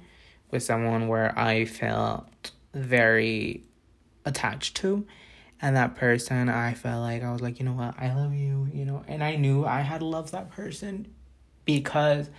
with 0.50 0.62
someone 0.62 1.09
where 1.09 1.37
I 1.38 1.64
felt 1.64 2.50
very 2.73 3.64
attached 4.25 4.76
to 4.76 5.07
and 5.62 5.76
that 5.76 5.97
person 5.97 6.49
i 6.49 6.75
felt 6.75 7.00
like 7.00 7.23
i 7.23 7.31
was 7.33 7.40
like 7.40 7.59
you 7.59 7.64
know 7.64 7.73
what? 7.73 7.95
I 7.99 8.14
love 8.14 8.35
you 8.35 8.69
you 8.73 8.85
know? 8.85 9.02
And 9.09 9.23
i 9.23 9.37
knew 9.37 9.64
i 9.64 9.81
had 9.81 10.02
loved 10.02 10.33
that 10.33 10.50
person 10.50 11.09
because 11.64 12.31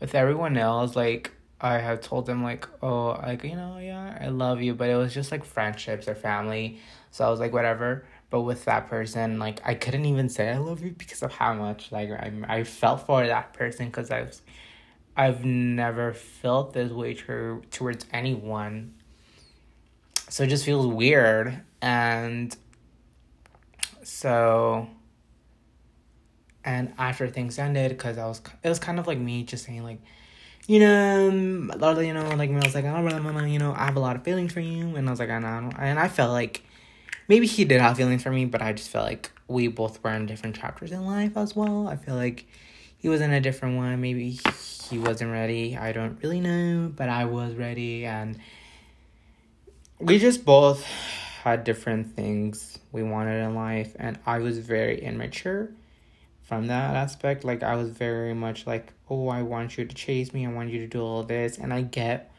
with 0.00 0.14
everyone 0.14 0.56
else 0.56 0.96
like 0.96 1.32
i 1.60 1.78
had 1.78 2.02
told 2.02 2.26
them 2.26 2.42
like 2.42 2.68
oh 2.82 3.18
like 3.22 3.44
you 3.44 3.56
know 3.56 3.78
yeah 3.78 4.16
i 4.20 4.28
love 4.28 4.62
you 4.62 4.74
but 4.74 4.88
it 4.88 4.96
was 4.96 5.12
just 5.12 5.32
like 5.32 5.44
friendships 5.44 6.08
or 6.08 6.14
family. 6.14 6.78
So 7.10 7.26
i 7.26 7.30
was 7.30 7.40
like 7.40 7.52
whatever. 7.52 8.06
But 8.30 8.42
with 8.42 8.66
that 8.66 8.88
person 8.88 9.38
like 9.38 9.60
i 9.64 9.74
couldn't 9.74 10.04
even 10.04 10.28
say 10.28 10.50
i 10.50 10.58
love 10.58 10.82
you 10.82 10.90
because 10.90 11.22
of 11.22 11.32
how 11.32 11.54
much 11.54 11.90
like 11.90 12.10
i, 12.10 12.30
I 12.46 12.64
felt 12.64 13.06
for 13.06 13.26
that 13.26 13.54
person 13.54 13.86
because 13.86 14.10
i 14.10 14.22
was 14.22 14.42
i've 15.18 15.44
never 15.44 16.14
felt 16.14 16.72
this 16.72 16.90
way 16.90 17.12
to, 17.14 17.60
towards 17.70 18.06
anyone 18.12 18.94
so 20.30 20.44
it 20.44 20.48
just 20.48 20.64
feels 20.64 20.86
weird 20.86 21.60
and 21.82 22.56
so 24.02 24.88
And 26.64 26.92
after 26.98 27.28
things 27.28 27.58
ended, 27.58 27.90
because 27.92 28.18
I 28.18 28.26
was, 28.26 28.42
it 28.62 28.68
was 28.68 28.78
kind 28.78 28.98
of 28.98 29.06
like 29.06 29.18
me 29.18 29.44
just 29.44 29.64
saying 29.64 29.84
like, 29.84 30.00
you 30.66 30.80
know, 30.80 31.28
a 31.72 31.78
lot 31.78 31.96
of, 31.96 32.04
you 32.04 32.12
know, 32.12 32.28
like 32.36 32.50
I 32.50 32.56
was 32.56 32.74
like, 32.74 32.84
I 32.84 32.92
don't 33.00 33.24
really, 33.24 33.52
you 33.52 33.58
know, 33.58 33.72
I 33.74 33.86
have 33.86 33.96
a 33.96 34.00
lot 34.00 34.16
of 34.16 34.22
feelings 34.22 34.52
for 34.52 34.60
you, 34.60 34.96
and 34.96 35.08
I 35.08 35.10
was 35.10 35.18
like, 35.20 35.30
I 35.30 35.38
know, 35.38 35.70
and 35.78 35.98
I 35.98 36.08
felt 36.08 36.32
like 36.32 36.62
maybe 37.26 37.46
he 37.46 37.64
did 37.64 37.80
have 37.80 37.96
feelings 37.96 38.22
for 38.22 38.30
me, 38.30 38.44
but 38.44 38.60
I 38.60 38.72
just 38.74 38.90
felt 38.90 39.06
like 39.06 39.30
we 39.46 39.68
both 39.68 40.02
were 40.04 40.10
in 40.10 40.26
different 40.26 40.56
chapters 40.56 40.92
in 40.92 41.06
life 41.06 41.36
as 41.36 41.56
well. 41.56 41.88
I 41.88 41.96
feel 41.96 42.16
like 42.16 42.46
he 42.98 43.08
was 43.08 43.20
in 43.20 43.32
a 43.32 43.40
different 43.40 43.76
one. 43.76 44.00
Maybe 44.00 44.38
he 44.90 44.98
wasn't 44.98 45.32
ready. 45.32 45.76
I 45.76 45.92
don't 45.92 46.18
really 46.22 46.40
know, 46.40 46.92
but 46.94 47.08
I 47.08 47.24
was 47.24 47.54
ready, 47.54 48.04
and 48.04 48.38
we 49.98 50.18
just 50.18 50.44
both 50.44 50.84
had 51.42 51.64
different 51.64 52.14
things 52.14 52.78
we 52.92 53.02
wanted 53.02 53.42
in 53.42 53.54
life, 53.54 53.94
and 53.98 54.18
I 54.26 54.38
was 54.38 54.58
very 54.58 55.00
immature 55.00 55.70
from 56.42 56.66
that 56.66 56.96
aspect. 56.96 57.44
Like 57.44 57.62
I 57.62 57.76
was 57.76 57.90
very 57.90 58.34
much 58.34 58.66
like, 58.66 58.92
oh, 59.08 59.28
I 59.28 59.42
want 59.42 59.78
you 59.78 59.84
to 59.84 59.94
chase 59.94 60.32
me. 60.32 60.46
I 60.46 60.50
want 60.50 60.70
you 60.70 60.80
to 60.80 60.86
do 60.86 61.00
all 61.00 61.22
this, 61.22 61.58
and 61.58 61.72
I 61.72 61.82
get 61.82 62.32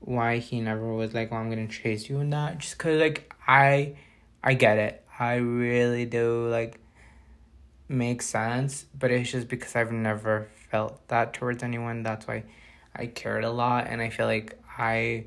why 0.00 0.38
he 0.38 0.60
never 0.60 0.92
was 0.92 1.12
like, 1.12 1.32
oh, 1.32 1.36
I'm 1.36 1.50
gonna 1.50 1.68
chase 1.68 2.08
you 2.08 2.20
and 2.20 2.32
that. 2.32 2.58
Just 2.58 2.78
cause 2.78 2.98
like 2.98 3.32
I, 3.46 3.96
I 4.42 4.54
get 4.54 4.78
it. 4.78 5.04
I 5.18 5.36
really 5.36 6.06
do 6.06 6.48
like 6.48 6.80
make 7.88 8.22
sense, 8.22 8.86
but 8.98 9.10
it's 9.10 9.32
just 9.32 9.48
because 9.48 9.74
I've 9.74 9.92
never 9.92 10.48
felt 10.70 11.06
that 11.08 11.32
towards 11.32 11.62
anyone. 11.62 12.02
That's 12.02 12.26
why 12.26 12.44
I 12.94 13.06
cared 13.06 13.44
a 13.44 13.50
lot, 13.50 13.86
and 13.88 14.00
I 14.02 14.10
feel 14.10 14.26
like 14.26 14.58
I 14.78 15.24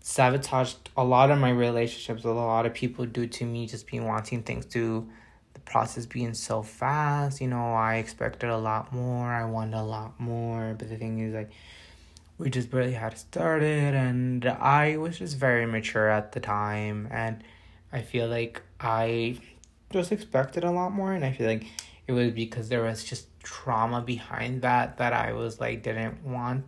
sabotaged 0.00 0.90
a 0.96 1.04
lot 1.04 1.30
of 1.30 1.38
my 1.38 1.50
relationships 1.50 2.24
with 2.24 2.34
a 2.34 2.38
lot 2.38 2.66
of 2.66 2.74
people 2.74 3.06
due 3.06 3.26
to 3.28 3.44
me 3.44 3.66
just 3.66 3.86
being 3.86 4.04
wanting 4.04 4.42
things 4.42 4.66
to 4.66 5.08
the 5.54 5.60
process 5.60 6.06
being 6.06 6.34
so 6.34 6.62
fast. 6.62 7.40
You 7.40 7.48
know, 7.48 7.72
I 7.72 7.96
expected 7.96 8.50
a 8.50 8.58
lot 8.58 8.92
more. 8.92 9.26
I 9.26 9.44
wanted 9.44 9.76
a 9.76 9.82
lot 9.82 10.18
more. 10.18 10.74
But 10.76 10.88
the 10.88 10.96
thing 10.96 11.20
is, 11.20 11.34
like, 11.34 11.50
we 12.38 12.50
just 12.50 12.70
barely 12.70 12.92
had 12.92 13.16
started, 13.16 13.94
and 13.94 14.44
I 14.44 14.96
was 14.96 15.18
just 15.18 15.36
very 15.36 15.66
mature 15.66 16.08
at 16.08 16.32
the 16.32 16.40
time. 16.40 17.06
And 17.10 17.44
I 17.92 18.02
feel 18.02 18.26
like 18.26 18.62
I 18.80 19.38
just 19.90 20.10
expected 20.10 20.64
a 20.64 20.70
lot 20.70 20.92
more. 20.92 21.12
And 21.12 21.24
I 21.24 21.32
feel 21.32 21.46
like 21.46 21.66
it 22.06 22.12
was 22.12 22.32
because 22.32 22.68
there 22.68 22.82
was 22.82 23.04
just 23.04 23.28
trauma 23.42 24.00
behind 24.00 24.62
that 24.62 24.98
that 24.98 25.12
I 25.12 25.32
was 25.32 25.60
like, 25.60 25.82
didn't 25.82 26.24
want. 26.24 26.64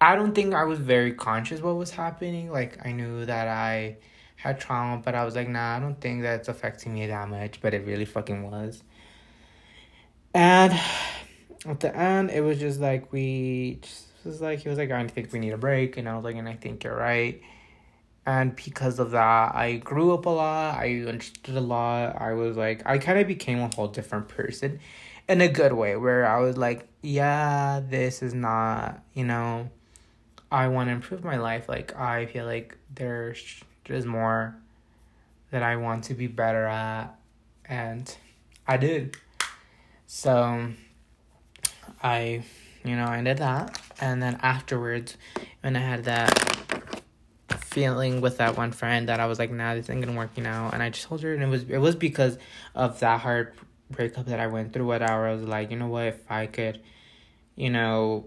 I 0.00 0.16
don't 0.16 0.34
think 0.34 0.54
I 0.54 0.64
was 0.64 0.78
very 0.78 1.12
conscious 1.12 1.60
what 1.60 1.76
was 1.76 1.90
happening. 1.90 2.50
Like, 2.50 2.84
I 2.84 2.92
knew 2.92 3.24
that 3.24 3.48
I 3.48 3.98
had 4.36 4.58
trauma, 4.58 5.00
but 5.00 5.14
I 5.14 5.24
was 5.24 5.36
like, 5.36 5.48
nah, 5.48 5.76
I 5.76 5.80
don't 5.80 6.00
think 6.00 6.22
that's 6.22 6.48
affecting 6.48 6.94
me 6.94 7.06
that 7.06 7.28
much, 7.28 7.60
but 7.60 7.74
it 7.74 7.86
really 7.86 8.04
fucking 8.04 8.50
was. 8.50 8.82
And 10.34 10.72
at 11.64 11.80
the 11.80 11.94
end, 11.96 12.30
it 12.30 12.40
was 12.40 12.58
just 12.58 12.80
like 12.80 13.12
we 13.12 13.78
just 13.82 14.08
was 14.24 14.40
like 14.40 14.60
he 14.60 14.68
was 14.68 14.78
like, 14.78 14.90
I 14.90 15.06
think 15.06 15.32
we 15.32 15.38
need 15.38 15.52
a 15.52 15.58
break, 15.58 15.96
and 15.96 16.08
I 16.08 16.14
was 16.16 16.24
like, 16.24 16.36
and 16.36 16.48
I 16.48 16.54
think 16.54 16.84
you're 16.84 16.96
right. 16.96 17.40
And 18.24 18.54
because 18.54 18.98
of 19.00 19.10
that, 19.10 19.54
I 19.54 19.76
grew 19.76 20.14
up 20.14 20.26
a 20.26 20.30
lot. 20.30 20.78
I 20.78 21.02
understood 21.06 21.56
a 21.56 21.60
lot. 21.60 22.20
I 22.20 22.34
was 22.34 22.56
like, 22.56 22.82
I 22.86 22.98
kind 22.98 23.18
of 23.18 23.26
became 23.26 23.58
a 23.58 23.70
whole 23.74 23.88
different 23.88 24.28
person, 24.28 24.78
in 25.28 25.40
a 25.40 25.48
good 25.48 25.72
way, 25.72 25.96
where 25.96 26.26
I 26.26 26.38
was 26.40 26.56
like, 26.56 26.86
yeah, 27.02 27.80
this 27.84 28.22
is 28.22 28.32
not, 28.32 29.02
you 29.14 29.24
know, 29.24 29.70
I 30.52 30.68
want 30.68 30.88
to 30.88 30.92
improve 30.92 31.24
my 31.24 31.36
life. 31.36 31.68
Like 31.68 31.96
I 31.96 32.26
feel 32.26 32.44
like 32.44 32.76
there's 32.94 33.62
there's 33.86 34.06
more 34.06 34.54
that 35.50 35.62
I 35.62 35.76
want 35.76 36.04
to 36.04 36.14
be 36.14 36.26
better 36.26 36.64
at, 36.66 37.08
and 37.64 38.14
I 38.68 38.76
did. 38.76 39.16
So 40.06 40.68
I, 42.02 42.42
you 42.84 42.96
know, 42.96 43.06
I 43.06 43.22
did 43.22 43.38
that, 43.38 43.80
and 44.00 44.22
then 44.22 44.38
afterwards, 44.42 45.16
when 45.62 45.74
I 45.74 45.80
had 45.80 46.04
that 46.04 46.58
feeling 47.72 48.20
with 48.20 48.38
that 48.38 48.56
one 48.56 48.70
friend 48.70 49.08
that 49.08 49.18
I 49.18 49.26
was 49.26 49.38
like, 49.38 49.50
nah, 49.50 49.74
this 49.74 49.88
ain't 49.88 50.04
gonna 50.04 50.16
work, 50.16 50.30
you 50.36 50.42
know, 50.42 50.70
and 50.72 50.82
I 50.82 50.90
just 50.90 51.06
told 51.06 51.22
her, 51.22 51.32
and 51.32 51.42
it 51.42 51.48
was 51.48 51.64
it 51.64 51.78
was 51.78 51.96
because 51.96 52.38
of 52.74 53.00
that 53.00 53.20
hard 53.20 53.54
breakup 53.90 54.26
that 54.26 54.40
I 54.40 54.46
went 54.46 54.72
through. 54.72 54.86
What 54.86 55.02
I 55.02 55.32
was 55.32 55.42
like, 55.42 55.70
you 55.70 55.76
know 55.76 55.88
what, 55.88 56.04
if 56.04 56.30
I 56.30 56.46
could, 56.46 56.80
you 57.56 57.70
know, 57.70 58.26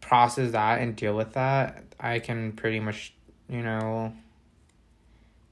process 0.00 0.52
that 0.52 0.80
and 0.80 0.96
deal 0.96 1.16
with 1.16 1.32
that, 1.34 1.84
I 2.00 2.18
can 2.18 2.52
pretty 2.52 2.80
much, 2.80 3.14
you 3.48 3.62
know, 3.62 4.12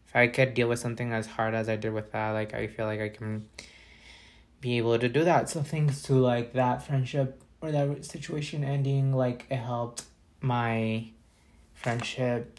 if 0.08 0.16
I 0.16 0.26
could 0.26 0.54
deal 0.54 0.68
with 0.68 0.78
something 0.78 1.12
as 1.12 1.26
hard 1.26 1.54
as 1.54 1.68
I 1.68 1.76
did 1.76 1.92
with 1.92 2.12
that, 2.12 2.30
like 2.30 2.52
I 2.52 2.66
feel 2.66 2.86
like 2.86 3.00
I 3.00 3.08
can 3.08 3.48
be 4.60 4.78
able 4.78 4.98
to 4.98 5.08
do 5.08 5.24
that. 5.24 5.48
So 5.48 5.62
thanks 5.62 6.02
to 6.02 6.14
like 6.14 6.52
that 6.54 6.82
friendship 6.86 7.42
or 7.60 7.70
that 7.70 8.04
situation 8.04 8.64
ending, 8.64 9.12
like 9.12 9.46
it 9.50 9.56
helped 9.56 10.04
my 10.40 11.06
friendship 11.74 12.58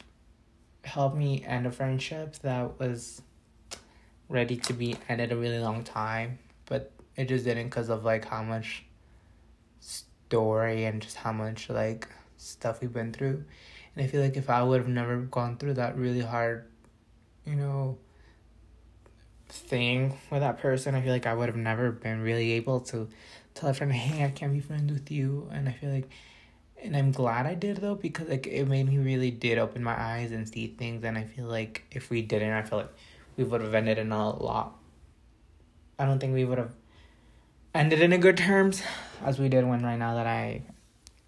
help 0.84 1.16
me 1.16 1.44
end 1.46 1.66
a 1.66 1.72
friendship 1.72 2.36
that 2.40 2.80
was 2.80 3.22
ready 4.30 4.58
to 4.58 4.74
be 4.74 4.96
ended 5.10 5.32
a 5.32 5.36
really 5.36 5.60
long 5.60 5.84
time, 5.84 6.40
but 6.66 6.92
it 7.16 7.25
just 7.25 7.46
didn't 7.46 7.66
because 7.66 7.90
of 7.90 8.04
like 8.04 8.25
how 8.25 8.44
much 8.44 8.86
story 9.80 10.86
and 10.86 11.02
just 11.02 11.18
how 11.18 11.32
much 11.32 11.70
like 11.70 12.08
stuff 12.38 12.82
we've 12.82 12.94
been 12.94 13.13
through. 13.13 13.44
And 13.96 14.04
I 14.04 14.08
feel 14.08 14.22
like 14.22 14.38
if 14.38 14.50
I 14.50 14.63
would 14.63 14.80
have 14.80 14.90
never 14.90 15.18
gone 15.18 15.58
through 15.58 15.75
that 15.75 15.98
really 15.98 16.22
hard 16.22 16.66
you 17.46 17.56
know, 17.56 17.98
thing 19.50 20.18
with 20.32 20.42
that 20.42 20.60
person, 20.60 20.96
I 20.96 21.02
feel 21.02 21.12
like 21.12 21.25
I 21.25 21.34
would 21.34 21.48
have 21.48 21.56
never 21.56 21.92
been 21.92 22.22
really 22.22 22.54
able 22.54 22.80
to 22.82 23.10
tell 23.54 23.70
a 23.70 23.74
friend, 23.74 23.92
hey, 23.92 24.25
I 24.25 24.32
can't 24.32 24.54
be 24.54 24.60
friends 24.60 24.92
with 24.92 25.12
you. 25.12 25.50
And 25.52 25.68
I 25.68 25.74
feel 25.74 25.90
like, 25.90 26.10
and 26.84 26.96
I'm 26.96 27.12
glad 27.12 27.46
I 27.46 27.56
did 27.56 27.78
though, 27.78 27.96
because 27.96 28.28
like 28.28 28.48
it 28.48 28.68
made 28.68 28.88
me 28.88 28.98
really 28.98 29.32
did 29.32 29.58
open 29.58 29.84
my 29.84 30.00
eyes 30.00 30.32
and 30.32 30.48
see 30.48 30.68
things. 30.68 31.04
And 31.04 31.18
I 31.18 31.24
feel 31.24 31.46
like 31.46 31.84
if 31.92 32.10
we 32.10 32.22
didn't, 32.22 32.52
I 32.52 32.62
feel 32.63 32.80
like 32.80 32.94
we 33.38 33.44
would 33.44 33.62
have 33.62 33.74
ended 33.74 33.98
in 33.98 34.12
a 34.12 34.30
lot. 34.30 34.75
I 35.98 36.06
don't 36.06 36.20
think 36.20 36.34
we 36.34 36.46
would 36.46 36.58
have 36.58 36.74
ended 37.74 38.02
in 38.02 38.13
a 38.13 38.18
good 38.18 38.38
terms 38.38 38.84
as 39.24 39.40
we 39.40 39.50
did 39.50 39.66
when 39.66 39.84
right 39.84 39.98
now 39.98 40.16
that 40.16 40.28
I, 40.28 40.63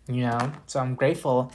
you 0.08 0.22
know, 0.22 0.52
so 0.68 0.80
I'm 0.80 0.96
grateful 0.96 1.52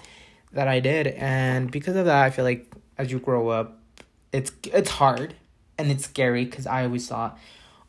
that 0.52 0.69
I 0.69 0.80
did. 0.80 1.09
And 1.09 1.71
because 1.71 1.97
of 1.97 2.07
that, 2.07 2.25
I 2.25 2.30
feel 2.30 2.45
like 2.45 2.73
as 2.99 3.12
you 3.12 3.19
grow 3.19 3.49
up, 3.49 3.78
it's 4.33 4.52
it's 4.73 4.90
hard 4.90 5.35
and 5.78 5.90
it's 5.90 6.04
scary 6.04 6.45
because 6.45 6.66
I 6.66 6.85
always 6.85 7.09
thought, 7.09 7.38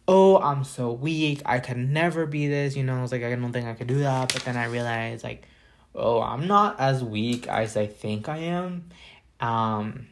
oh, 0.08 0.38
I'm 0.40 0.64
so 0.64 0.92
weak. 0.92 1.42
I 1.46 1.60
can 1.60 1.94
never 1.94 2.26
be 2.26 2.48
this. 2.48 2.76
You 2.76 2.84
know, 2.84 2.98
I 2.98 3.02
was 3.02 3.12
like, 3.12 3.24
I 3.24 3.34
don't 3.36 3.52
think 3.52 3.68
I 3.68 3.74
could 3.74 3.88
do 3.88 4.00
that. 4.00 4.34
But 4.34 4.44
then 4.44 4.58
I 4.58 4.66
realized, 4.66 5.24
like, 5.24 5.46
oh, 5.96 6.22
I'm 6.22 6.48
not 6.48 6.80
as 6.80 7.04
weak 7.04 7.48
as 7.48 7.76
I 7.78 7.88
think 7.88 8.30
I 8.30 8.38
am. 8.38 8.86
Um, 9.40 10.08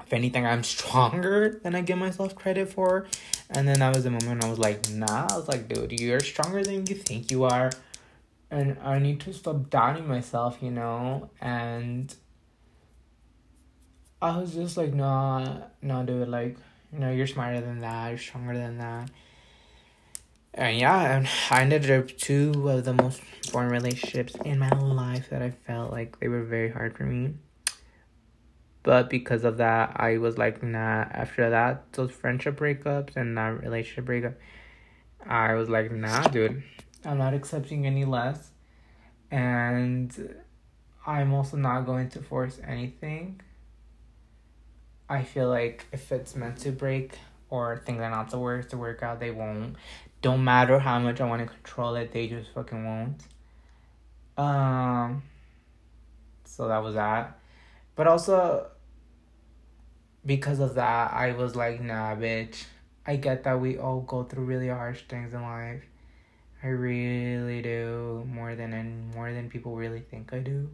if 0.00 0.12
anything, 0.12 0.46
I'm 0.46 0.62
stronger 0.74 1.60
than 1.62 1.74
I 1.74 1.80
give 1.80 1.98
myself 1.98 2.34
credit 2.34 2.72
for. 2.72 3.06
And 3.50 3.66
then 3.68 3.80
that 3.80 3.94
was 3.94 4.04
the 4.04 4.10
moment 4.10 4.44
I 4.44 4.50
was 4.50 4.58
like, 4.58 4.88
nah. 4.90 5.28
I 5.30 5.36
was 5.36 5.48
like, 5.48 5.68
dude, 5.68 6.00
you're 6.00 6.20
stronger 6.20 6.62
than 6.62 6.86
you 6.86 6.94
think 6.94 7.30
you 7.30 7.44
are. 7.44 7.70
And 8.50 8.76
I 8.82 8.98
need 8.98 9.20
to 9.20 9.32
stop 9.32 9.70
doubting 9.70 10.06
myself, 10.06 10.58
you 10.60 10.70
know? 10.70 11.30
And 11.40 12.14
I 14.20 14.38
was 14.38 14.54
just 14.54 14.76
like, 14.76 14.92
no, 14.92 15.64
nah, 15.80 16.02
dude, 16.02 16.28
like, 16.28 16.56
you 16.92 16.98
know, 16.98 17.10
you're 17.10 17.26
smarter 17.26 17.60
than 17.60 17.80
that, 17.80 18.10
you're 18.10 18.18
stronger 18.18 18.54
than 18.54 18.78
that. 18.78 19.10
And 20.54 20.78
yeah, 20.78 21.24
I 21.50 21.60
ended 21.60 21.90
up 21.90 22.08
two 22.16 22.68
of 22.68 22.84
the 22.84 22.92
most 22.92 23.22
important 23.46 23.72
relationships 23.72 24.34
in 24.44 24.58
my 24.58 24.68
life 24.68 25.30
that 25.30 25.42
I 25.42 25.50
felt 25.50 25.90
like 25.90 26.20
they 26.20 26.28
were 26.28 26.44
very 26.44 26.70
hard 26.70 26.96
for 26.96 27.04
me. 27.04 27.34
But 28.82 29.08
because 29.08 29.44
of 29.44 29.58
that, 29.58 29.92
I 29.96 30.18
was 30.18 30.36
like, 30.36 30.62
nah, 30.62 31.06
after 31.10 31.48
that, 31.48 31.92
those 31.92 32.10
friendship 32.10 32.58
breakups 32.58 33.16
and 33.16 33.36
that 33.38 33.62
relationship 33.62 34.04
breakup, 34.04 34.34
I 35.24 35.54
was 35.54 35.68
like, 35.68 35.92
nah, 35.92 36.24
dude, 36.24 36.62
I'm 37.04 37.18
not 37.18 37.32
accepting 37.32 37.86
any 37.86 38.04
less. 38.04 38.50
And 39.30 40.36
I'm 41.06 41.32
also 41.32 41.56
not 41.56 41.86
going 41.86 42.10
to 42.10 42.20
force 42.20 42.60
anything 42.66 43.40
I 45.12 45.24
feel 45.24 45.48
like 45.50 45.84
if 45.92 46.10
it's 46.10 46.34
meant 46.34 46.56
to 46.60 46.72
break 46.72 47.18
or 47.50 47.82
things 47.84 48.00
are 48.00 48.10
not 48.10 48.30
to 48.30 48.38
work 48.38 48.70
to 48.70 48.78
work 48.78 49.02
out, 49.02 49.20
they 49.20 49.30
won't. 49.30 49.76
Don't 50.22 50.44
matter 50.44 50.78
how 50.78 50.98
much 50.98 51.20
I 51.20 51.26
want 51.26 51.42
to 51.42 51.46
control 51.46 51.96
it, 51.96 52.12
they 52.12 52.28
just 52.28 52.50
fucking 52.54 52.84
won't. 52.84 53.22
Um. 54.38 55.22
So 56.44 56.68
that 56.68 56.82
was 56.82 56.94
that, 56.94 57.38
but 57.96 58.06
also 58.06 58.66
because 60.24 60.60
of 60.60 60.74
that, 60.74 61.12
I 61.12 61.32
was 61.32 61.56
like, 61.56 61.80
nah, 61.80 62.14
bitch. 62.14 62.64
I 63.04 63.16
get 63.16 63.44
that 63.44 63.60
we 63.60 63.78
all 63.78 64.00
go 64.00 64.22
through 64.22 64.44
really 64.44 64.68
harsh 64.68 65.02
things 65.08 65.34
in 65.34 65.42
life. 65.42 65.82
I 66.62 66.68
really 66.68 67.60
do 67.60 68.24
more 68.32 68.54
than 68.54 68.72
and 68.72 69.12
more 69.14 69.32
than 69.32 69.50
people 69.50 69.74
really 69.74 70.00
think 70.00 70.32
I 70.32 70.38
do. 70.38 70.70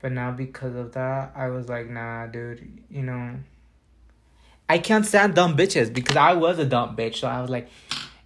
But 0.00 0.12
now 0.12 0.30
because 0.30 0.76
of 0.76 0.92
that, 0.92 1.32
I 1.34 1.48
was 1.48 1.68
like, 1.68 1.90
nah, 1.90 2.26
dude, 2.26 2.82
you 2.88 3.02
know, 3.02 3.36
I 4.68 4.78
can't 4.78 5.04
stand 5.04 5.34
dumb 5.34 5.56
bitches 5.56 5.92
because 5.92 6.16
I 6.16 6.34
was 6.34 6.58
a 6.60 6.64
dumb 6.64 6.96
bitch. 6.96 7.16
So 7.16 7.26
I 7.26 7.40
was 7.40 7.50
like, 7.50 7.68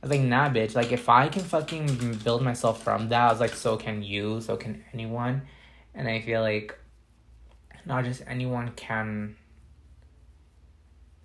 was 0.07 0.11
like, 0.11 0.21
nah, 0.21 0.49
bitch. 0.49 0.75
Like, 0.75 0.93
if 0.93 1.09
I 1.09 1.28
can 1.28 1.43
fucking 1.43 2.21
build 2.25 2.43
myself 2.43 2.83
from 2.83 3.09
that, 3.09 3.28
I 3.28 3.33
was 3.33 3.40
like, 3.40 3.55
so 3.55 3.76
can 3.76 4.02
you, 4.02 4.40
so 4.40 4.57
can 4.57 4.85
anyone. 4.93 5.43
And 5.95 6.09
I 6.09 6.21
feel 6.21 6.40
like 6.40 6.78
not 7.85 8.05
just 8.05 8.23
anyone 8.26 8.73
can 8.76 9.37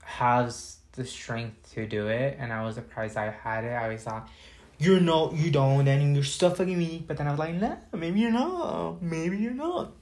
has 0.03 0.77
the 0.93 1.05
strength 1.05 1.73
to 1.73 1.85
do 1.85 2.07
it. 2.07 2.37
And 2.39 2.51
I 2.51 2.63
was 2.63 2.75
surprised 2.75 3.17
I 3.17 3.31
had 3.31 3.63
it. 3.63 3.69
I 3.69 3.83
always 3.83 4.03
thought, 4.03 4.29
you're 4.79 4.99
not, 4.99 5.33
you 5.33 5.51
don't, 5.51 5.87
and 5.87 6.15
you're 6.15 6.23
still 6.23 6.49
fucking 6.49 6.77
me. 6.77 7.03
But 7.07 7.17
then 7.17 7.27
I 7.27 7.31
was 7.31 7.39
like, 7.39 7.55
nah, 7.55 7.75
maybe 7.93 8.21
you're 8.21 8.31
not. 8.31 9.01
Maybe 9.01 9.37
you're 9.37 9.53
not. 9.53 9.93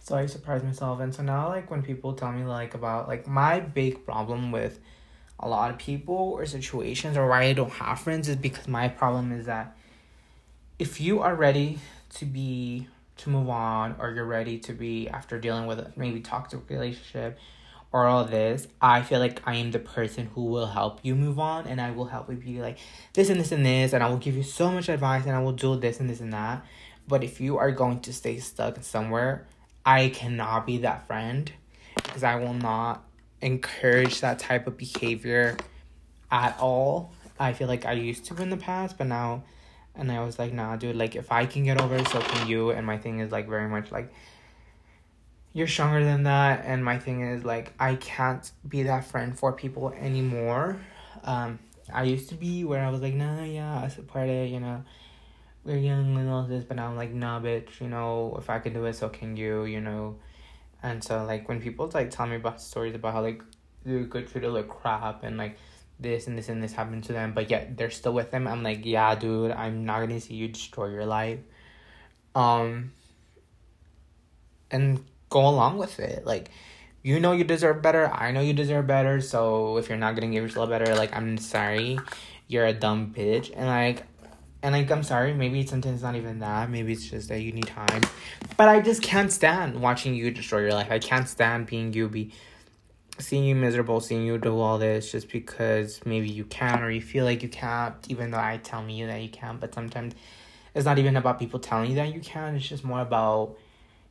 So 0.00 0.16
I 0.16 0.26
surprised 0.26 0.64
myself. 0.64 0.98
And 1.00 1.14
so 1.14 1.22
now, 1.22 1.48
like, 1.48 1.70
when 1.70 1.82
people 1.82 2.14
tell 2.14 2.32
me, 2.32 2.44
like, 2.44 2.74
about, 2.74 3.06
like, 3.06 3.28
my 3.28 3.60
big 3.60 4.04
problem 4.04 4.50
with 4.50 4.80
a 5.40 5.48
lot 5.48 5.70
of 5.70 5.78
people 5.78 6.14
or 6.14 6.46
situations 6.46 7.16
or 7.16 7.26
why 7.26 7.44
I 7.44 7.52
don't 7.54 7.72
have 7.72 8.00
friends 8.00 8.28
is 8.28 8.36
because 8.36 8.68
my 8.68 8.88
problem 8.88 9.32
is 9.32 9.46
that 9.46 9.76
if 10.78 11.00
you 11.00 11.20
are 11.20 11.34
ready 11.34 11.78
to 12.14 12.24
be 12.24 12.86
to 13.16 13.30
move 13.30 13.48
on 13.50 13.96
or 13.98 14.10
you're 14.10 14.24
ready 14.24 14.58
to 14.58 14.72
be 14.72 15.08
after 15.08 15.38
dealing 15.38 15.66
with 15.66 15.96
maybe 15.96 16.20
toxic 16.20 16.60
relationship 16.68 17.38
or 17.92 18.06
all 18.06 18.24
this, 18.24 18.68
I 18.80 19.02
feel 19.02 19.18
like 19.18 19.42
I 19.46 19.56
am 19.56 19.72
the 19.72 19.78
person 19.78 20.30
who 20.34 20.44
will 20.44 20.66
help 20.66 21.00
you 21.02 21.14
move 21.14 21.38
on 21.38 21.66
and 21.66 21.80
I 21.80 21.90
will 21.90 22.06
help 22.06 22.30
you 22.30 22.36
be 22.36 22.60
like 22.60 22.78
this 23.14 23.28
and 23.28 23.40
this 23.40 23.52
and 23.52 23.64
this 23.64 23.92
and 23.92 24.02
I 24.02 24.08
will 24.08 24.16
give 24.16 24.36
you 24.36 24.42
so 24.42 24.70
much 24.70 24.88
advice 24.88 25.26
and 25.26 25.34
I 25.34 25.42
will 25.42 25.52
do 25.52 25.76
this 25.76 26.00
and 26.00 26.08
this 26.08 26.20
and 26.20 26.32
that. 26.32 26.64
But 27.08 27.24
if 27.24 27.40
you 27.40 27.58
are 27.58 27.72
going 27.72 28.00
to 28.00 28.12
stay 28.12 28.38
stuck 28.38 28.82
somewhere, 28.82 29.46
I 29.84 30.08
cannot 30.10 30.66
be 30.66 30.78
that 30.78 31.06
friend 31.06 31.50
because 31.96 32.22
I 32.22 32.36
will 32.36 32.54
not 32.54 33.04
encourage 33.42 34.20
that 34.20 34.38
type 34.38 34.66
of 34.66 34.76
behavior 34.76 35.56
at 36.30 36.58
all. 36.58 37.12
I 37.38 37.52
feel 37.52 37.68
like 37.68 37.86
I 37.86 37.92
used 37.92 38.26
to 38.26 38.42
in 38.42 38.50
the 38.50 38.56
past, 38.56 38.98
but 38.98 39.06
now, 39.06 39.44
and 39.94 40.12
I 40.12 40.22
was 40.24 40.38
like, 40.38 40.52
nah, 40.52 40.76
dude, 40.76 40.96
like 40.96 41.16
if 41.16 41.32
I 41.32 41.46
can 41.46 41.64
get 41.64 41.80
over 41.80 41.96
it, 41.96 42.06
so 42.08 42.20
can 42.20 42.48
you. 42.48 42.70
And 42.70 42.86
my 42.86 42.98
thing 42.98 43.20
is 43.20 43.32
like 43.32 43.48
very 43.48 43.68
much 43.68 43.90
like, 43.90 44.12
you're 45.52 45.66
stronger 45.66 46.04
than 46.04 46.24
that. 46.24 46.64
And 46.64 46.84
my 46.84 46.98
thing 46.98 47.22
is 47.22 47.44
like, 47.44 47.72
I 47.80 47.96
can't 47.96 48.50
be 48.68 48.84
that 48.84 49.04
friend 49.04 49.36
for 49.38 49.52
people 49.52 49.90
anymore. 49.98 50.80
Um, 51.24 51.58
I 51.92 52.04
used 52.04 52.28
to 52.28 52.34
be 52.34 52.64
where 52.64 52.84
I 52.84 52.90
was 52.90 53.00
like, 53.00 53.14
nah, 53.14 53.42
yeah, 53.42 53.80
I 53.80 53.88
support 53.88 54.28
it, 54.28 54.50
you 54.50 54.60
know, 54.60 54.84
we're 55.64 55.76
young 55.76 56.16
and 56.16 56.30
all 56.30 56.44
this, 56.44 56.64
but 56.64 56.76
now 56.76 56.88
I'm 56.88 56.96
like, 56.96 57.12
nah, 57.12 57.40
bitch, 57.40 57.80
you 57.80 57.88
know, 57.88 58.36
if 58.38 58.48
I 58.48 58.60
can 58.60 58.72
do 58.72 58.84
it, 58.84 58.94
so 58.94 59.08
can 59.08 59.36
you, 59.36 59.64
you 59.64 59.80
know 59.80 60.16
and 60.82 61.02
so 61.02 61.24
like 61.24 61.48
when 61.48 61.60
people 61.60 61.90
like 61.92 62.10
tell 62.10 62.26
me 62.26 62.36
about 62.36 62.60
stories 62.60 62.94
about 62.94 63.12
how 63.12 63.22
like 63.22 63.42
they 63.84 64.00
go 64.00 64.22
treated 64.22 64.50
like 64.50 64.68
crap 64.68 65.22
and 65.24 65.36
like 65.36 65.56
this 65.98 66.26
and 66.26 66.36
this 66.36 66.48
and 66.48 66.62
this 66.62 66.72
happened 66.72 67.04
to 67.04 67.12
them, 67.12 67.32
but 67.34 67.50
yet 67.50 67.76
they're 67.76 67.90
still 67.90 68.12
with 68.12 68.30
them. 68.30 68.46
I'm 68.46 68.62
like, 68.62 68.84
yeah, 68.84 69.14
dude, 69.14 69.52
I'm 69.52 69.84
not 69.84 70.00
gonna 70.00 70.20
see 70.20 70.34
you 70.34 70.48
destroy 70.48 70.88
your 70.88 71.06
life. 71.06 71.40
Um 72.34 72.92
and 74.70 75.04
go 75.28 75.46
along 75.48 75.78
with 75.78 75.98
it. 76.00 76.24
Like 76.24 76.50
you 77.02 77.20
know 77.20 77.32
you 77.32 77.44
deserve 77.44 77.82
better, 77.82 78.10
I 78.12 78.30
know 78.30 78.40
you 78.40 78.52
deserve 78.52 78.86
better, 78.86 79.20
so 79.20 79.76
if 79.78 79.88
you're 79.88 79.98
not 79.98 80.14
gonna 80.14 80.28
give 80.28 80.42
yourself 80.42 80.70
better, 80.70 80.94
like 80.94 81.14
I'm 81.14 81.38
sorry, 81.38 81.98
you're 82.48 82.66
a 82.66 82.72
dumb 82.72 83.14
bitch. 83.16 83.52
And 83.54 83.66
like 83.66 84.04
and 84.62 84.74
like 84.74 84.90
I'm 84.90 85.02
sorry, 85.02 85.32
maybe 85.32 85.64
sometimes 85.66 86.02
not 86.02 86.16
even 86.16 86.40
that. 86.40 86.70
Maybe 86.70 86.92
it's 86.92 87.08
just 87.08 87.28
that 87.28 87.40
you 87.40 87.52
need 87.52 87.66
time. 87.66 88.02
But 88.56 88.68
I 88.68 88.80
just 88.80 89.02
can't 89.02 89.32
stand 89.32 89.80
watching 89.80 90.14
you 90.14 90.30
destroy 90.30 90.60
your 90.60 90.72
life. 90.72 90.90
I 90.90 90.98
can't 90.98 91.28
stand 91.28 91.66
being 91.66 91.92
you 91.92 92.08
be 92.08 92.32
seeing 93.18 93.44
you 93.44 93.54
miserable, 93.54 94.00
seeing 94.00 94.24
you 94.24 94.38
do 94.38 94.58
all 94.58 94.78
this 94.78 95.12
just 95.12 95.30
because 95.30 96.00
maybe 96.04 96.28
you 96.28 96.44
can 96.44 96.82
or 96.82 96.90
you 96.90 97.00
feel 97.00 97.24
like 97.24 97.42
you 97.42 97.48
can't, 97.48 97.94
even 98.08 98.30
though 98.30 98.38
I 98.38 98.58
tell 98.62 98.82
me 98.82 99.04
that 99.04 99.22
you 99.22 99.28
can. 99.28 99.58
But 99.58 99.74
sometimes 99.74 100.14
it's 100.74 100.84
not 100.84 100.98
even 100.98 101.16
about 101.16 101.38
people 101.38 101.60
telling 101.60 101.90
you 101.90 101.96
that 101.96 102.14
you 102.14 102.20
can. 102.20 102.54
It's 102.54 102.68
just 102.68 102.84
more 102.84 103.00
about 103.00 103.56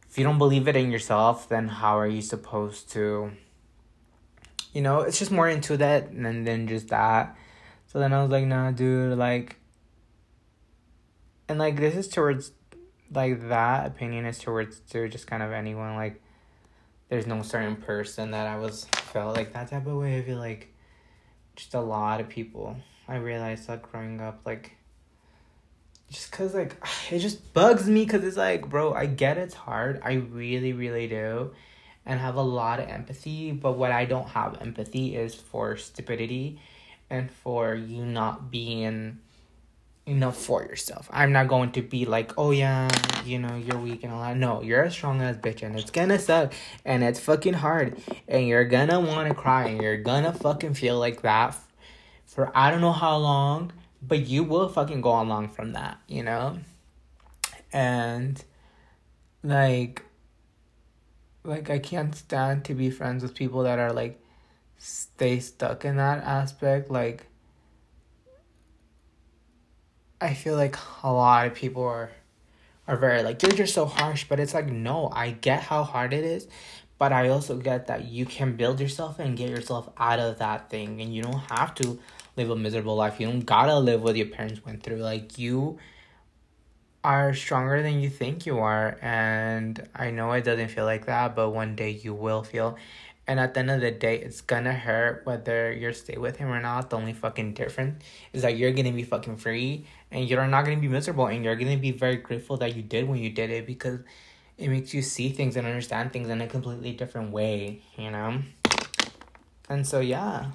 if 0.09 0.17
you 0.17 0.23
don't 0.23 0.39
believe 0.39 0.67
it 0.67 0.75
in 0.75 0.91
yourself, 0.91 1.47
then 1.47 1.67
how 1.67 1.99
are 1.99 2.07
you 2.07 2.21
supposed 2.21 2.89
to? 2.91 3.31
You 4.73 4.81
know, 4.81 5.01
it's 5.01 5.19
just 5.19 5.31
more 5.31 5.47
into 5.47 5.77
that 5.77 6.11
than 6.11 6.43
than 6.43 6.67
just 6.67 6.87
that. 6.89 7.35
So 7.87 7.99
then 7.99 8.13
I 8.13 8.21
was 8.21 8.31
like, 8.31 8.45
nah, 8.45 8.71
dude, 8.71 9.17
like 9.17 9.58
and 11.49 11.59
like 11.59 11.75
this 11.77 11.95
is 11.95 12.07
towards 12.07 12.51
like 13.11 13.49
that 13.49 13.87
opinion 13.87 14.25
is 14.25 14.37
towards 14.37 14.79
to 14.91 15.09
just 15.09 15.27
kind 15.27 15.41
of 15.41 15.51
anyone 15.51 15.95
like 15.95 16.21
there's 17.09 17.25
no 17.25 17.41
certain 17.41 17.75
mm-hmm. 17.75 17.83
person 17.83 18.31
that 18.31 18.47
I 18.47 18.57
was 18.57 18.85
felt 18.85 19.35
like 19.35 19.51
that 19.53 19.71
type 19.71 19.87
of 19.87 19.95
way. 19.95 20.19
I 20.19 20.21
feel 20.21 20.37
like 20.37 20.71
just 21.55 21.73
a 21.73 21.81
lot 21.81 22.21
of 22.21 22.29
people. 22.29 22.77
I 23.07 23.15
realized 23.15 23.67
like 23.67 23.91
growing 23.91 24.21
up 24.21 24.41
like 24.45 24.77
just 26.11 26.31
cause 26.31 26.53
like 26.53 26.75
it 27.11 27.19
just 27.19 27.53
bugs 27.53 27.89
me 27.89 28.05
because 28.05 28.23
it's 28.23 28.37
like 28.37 28.69
bro 28.69 28.93
I 28.93 29.07
get 29.07 29.37
it's 29.37 29.55
hard 29.55 29.99
I 30.03 30.13
really 30.13 30.73
really 30.73 31.07
do 31.07 31.51
and 32.05 32.19
have 32.19 32.35
a 32.35 32.41
lot 32.41 32.79
of 32.79 32.87
empathy 32.87 33.51
but 33.51 33.73
what 33.73 33.91
I 33.91 34.05
don't 34.05 34.27
have 34.29 34.61
empathy 34.61 35.15
is 35.15 35.33
for 35.33 35.75
stupidity 35.77 36.59
and 37.09 37.31
for 37.31 37.73
you 37.73 38.05
not 38.05 38.51
being 38.51 39.19
enough 40.05 40.37
for 40.37 40.63
yourself. 40.63 41.07
I'm 41.11 41.31
not 41.31 41.47
going 41.47 41.71
to 41.73 41.81
be 41.81 42.05
like, 42.05 42.33
oh 42.37 42.51
yeah, 42.51 42.89
you 43.25 43.39
know, 43.39 43.55
you're 43.55 43.77
weak 43.77 44.03
and 44.03 44.11
all 44.11 44.21
that. 44.21 44.37
No, 44.37 44.61
you're 44.61 44.83
a 44.83 44.91
strong 44.91 45.21
ass 45.21 45.35
bitch 45.37 45.61
and 45.61 45.77
it's 45.77 45.91
gonna 45.91 46.19
suck 46.19 46.53
and 46.83 47.03
it's 47.03 47.19
fucking 47.19 47.53
hard 47.53 48.01
and 48.27 48.47
you're 48.47 48.65
gonna 48.65 48.99
wanna 48.99 49.35
cry 49.35 49.67
and 49.67 49.81
you're 49.81 49.97
gonna 49.97 50.33
fucking 50.33 50.73
feel 50.73 50.97
like 50.97 51.21
that 51.21 51.55
for 52.25 52.51
I 52.55 52.71
don't 52.71 52.81
know 52.81 52.91
how 52.91 53.17
long, 53.17 53.71
but 54.01 54.27
you 54.27 54.43
will 54.43 54.69
fucking 54.69 55.01
go 55.01 55.19
along 55.21 55.49
from 55.49 55.73
that, 55.73 55.99
you 56.07 56.23
know? 56.23 56.59
And 57.71 58.43
like 59.43 60.03
like 61.43 61.69
I 61.69 61.79
can't 61.79 62.13
stand 62.13 62.65
to 62.65 62.73
be 62.73 62.89
friends 62.89 63.23
with 63.23 63.33
people 63.33 63.63
that 63.63 63.79
are 63.79 63.93
like 63.93 64.21
stay 64.77 65.39
stuck 65.39 65.85
in 65.85 65.97
that 65.97 66.23
aspect 66.23 66.89
like 66.89 67.28
I 70.21 70.33
feel 70.33 70.55
like 70.55 70.75
a 71.03 71.11
lot 71.11 71.47
of 71.47 71.53
people 71.53 71.83
are 71.83 72.11
are 72.87 72.97
very 72.97 73.21
like 73.23 73.41
you're 73.43 73.51
just 73.51 73.73
so 73.73 73.85
harsh, 73.85 74.25
but 74.27 74.39
it's 74.39 74.53
like 74.53 74.67
no, 74.67 75.09
I 75.13 75.31
get 75.31 75.61
how 75.61 75.83
hard 75.83 76.13
it 76.13 76.25
is, 76.25 76.47
but 76.97 77.13
I 77.13 77.29
also 77.29 77.55
get 77.57 77.87
that 77.87 78.05
you 78.05 78.25
can 78.25 78.55
build 78.55 78.79
yourself 78.79 79.19
and 79.19 79.37
get 79.37 79.49
yourself 79.49 79.89
out 79.97 80.19
of 80.19 80.39
that 80.39 80.69
thing 80.69 80.99
and 81.01 81.13
you 81.15 81.21
don't 81.21 81.43
have 81.51 81.73
to 81.75 81.99
live 82.35 82.49
a 82.49 82.55
miserable 82.55 82.95
life. 82.95 83.19
You 83.19 83.27
don't 83.27 83.45
gotta 83.45 83.77
live 83.77 84.01
what 84.01 84.15
your 84.15 84.27
parents 84.27 84.65
went 84.65 84.83
through. 84.83 84.97
Like 84.97 85.37
you 85.37 85.77
are 87.01 87.33
stronger 87.33 87.81
than 87.81 88.01
you 88.01 88.09
think 88.09 88.45
you 88.45 88.59
are 88.59 88.97
and 89.01 89.87
I 89.95 90.11
know 90.11 90.33
it 90.33 90.43
doesn't 90.43 90.69
feel 90.69 90.85
like 90.85 91.05
that, 91.05 91.35
but 91.35 91.51
one 91.51 91.75
day 91.75 91.91
you 91.91 92.13
will 92.13 92.43
feel 92.43 92.77
and 93.29 93.39
at 93.39 93.53
the 93.53 93.59
end 93.59 93.69
of 93.69 93.79
the 93.79 93.91
day, 93.91 94.15
it's 94.15 94.41
gonna 94.41 94.73
hurt 94.73 95.23
whether 95.23 95.71
you're 95.71 95.93
stay 95.93 96.17
with 96.17 96.37
him 96.37 96.49
or 96.49 96.59
not. 96.59 96.89
The 96.89 96.97
only 96.97 97.13
fucking 97.13 97.53
difference 97.53 98.03
is 98.33 98.41
that 98.41 98.57
you're 98.57 98.71
gonna 98.71 98.91
be 98.91 99.03
fucking 99.03 99.37
free 99.37 99.85
and 100.11 100.29
you're 100.29 100.47
not 100.47 100.65
gonna 100.65 100.77
be 100.77 100.87
miserable 100.87 101.27
and 101.27 101.43
you're 101.43 101.55
gonna 101.55 101.77
be 101.77 101.91
very 101.91 102.17
grateful 102.17 102.57
that 102.57 102.75
you 102.75 102.81
did 102.81 103.07
when 103.07 103.19
you 103.19 103.29
did 103.29 103.49
it 103.49 103.65
because 103.65 103.99
it 104.57 104.69
makes 104.69 104.93
you 104.93 105.01
see 105.01 105.29
things 105.29 105.55
and 105.55 105.65
understand 105.65 106.11
things 106.11 106.29
in 106.29 106.41
a 106.41 106.47
completely 106.47 106.91
different 106.91 107.31
way, 107.31 107.81
you 107.97 108.11
know? 108.11 108.41
And 109.69 109.87
so 109.87 109.99
yeah. 109.99 110.51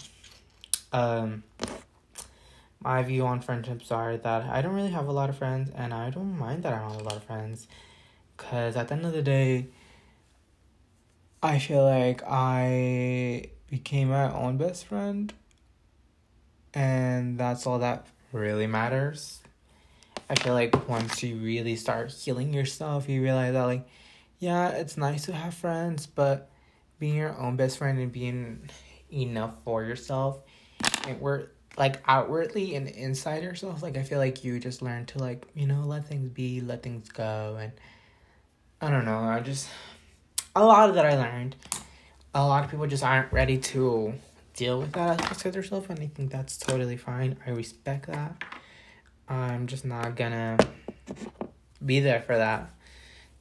Um 0.93 1.45
my 2.81 3.03
view 3.03 3.27
on 3.27 3.41
friendships 3.41 3.91
are 3.91 4.17
that 4.17 4.43
I 4.43 4.61
don't 4.61 4.75
really 4.75 4.91
have 4.91 5.09
a 5.09 5.13
lot 5.13 5.31
of 5.31 5.39
friends 5.39 5.71
and 5.75 5.95
I 5.95 6.11
don't 6.11 6.39
mind 6.39 6.65
that 6.65 6.75
I 6.75 6.81
don't 6.81 6.93
have 6.93 7.01
a 7.01 7.05
lot 7.05 7.17
of 7.17 7.25
friends. 7.25 7.67
Cause 8.37 8.77
at 8.77 8.89
the 8.89 8.95
end 8.95 9.07
of 9.07 9.13
the 9.13 9.23
day, 9.23 9.69
I 11.45 11.59
feel 11.59 11.85
like 11.85 12.23
I 12.27 13.51
became 13.71 14.09
my 14.09 14.33
own 14.33 14.57
best 14.57 14.87
friend, 14.87 15.31
and 16.73 17.37
that's 17.37 17.67
all 17.67 17.79
that 17.81 18.07
really 18.33 18.67
matters. 18.67 19.44
I 20.29 20.35
feel 20.37 20.55
like 20.55 20.89
once 20.89 21.23
you 21.23 21.37
really 21.37 21.77
start 21.77 22.11
healing 22.13 22.55
yourself, 22.55 23.09
you 23.09 23.23
realize 23.23 23.53
that, 23.53 23.65
like, 23.65 23.87
yeah, 24.39 24.69
it's 24.71 24.97
nice 24.97 25.27
to 25.27 25.33
have 25.33 25.55
friends, 25.55 26.07
but 26.07 26.51
being 26.99 27.17
your 27.17 27.37
own 27.39 27.57
best 27.57 27.79
friend 27.79 27.99
and 27.99 28.11
being 28.11 28.71
enough 29.13 29.55
for 29.65 29.85
yourself, 29.85 30.41
and 31.07 31.21
we're 31.21 31.49
like 31.77 32.03
outwardly 32.07 32.75
and 32.77 32.89
inside 32.89 33.43
yourself, 33.43 33.83
like, 33.83 33.97
I 33.97 34.03
feel 34.03 34.19
like 34.19 34.45
you 34.45 34.59
just 34.59 34.81
learn 34.81 35.07
to, 35.07 35.19
like, 35.19 35.47
you 35.55 35.67
know, 35.67 35.83
let 35.85 36.07
things 36.07 36.31
be, 36.31 36.61
let 36.61 36.83
things 36.83 37.09
go, 37.09 37.59
and 37.61 37.73
I 38.81 38.91
don't 38.91 39.05
know, 39.05 39.19
I 39.19 39.41
just 39.41 39.69
a 40.57 40.65
lot 40.65 40.89
of 40.89 40.95
that 40.95 41.07
I 41.07 41.17
learned. 41.17 41.57
A 42.35 42.45
lot 42.45 42.65
of 42.65 42.71
people 42.71 42.87
just 42.87 43.05
aren't 43.05 43.33
ready 43.33 43.59
to 43.59 44.15
deal 44.55 44.81
with 44.81 44.93
that 44.93 45.21
aspect 45.21 45.47
of 45.47 45.53
themselves, 45.55 45.87
and 45.91 46.01
I 46.01 46.07
think 46.07 46.31
that's 46.31 46.57
totally 46.57 46.97
fine. 46.97 47.37
I 47.47 47.51
respect 47.51 48.07
that. 48.07 48.43
I'm 49.29 49.67
just 49.67 49.85
not 49.85 50.17
gonna 50.17 50.59
be 51.85 52.01
there 52.01 52.21
for 52.21 52.37
that, 52.37 52.71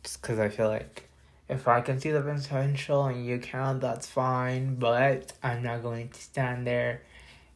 just 0.03 0.21
because 0.21 0.39
I 0.39 0.49
feel 0.49 0.69
like 0.69 1.09
if 1.49 1.67
I 1.67 1.81
can 1.81 1.99
see 1.99 2.11
the 2.11 2.21
potential 2.21 3.05
and 3.05 3.25
you 3.25 3.39
can't, 3.39 3.79
that's 3.81 4.07
fine. 4.07 4.75
But 4.75 5.33
I'm 5.43 5.63
not 5.63 5.81
going 5.83 6.09
to 6.09 6.21
stand 6.21 6.65
there 6.65 7.01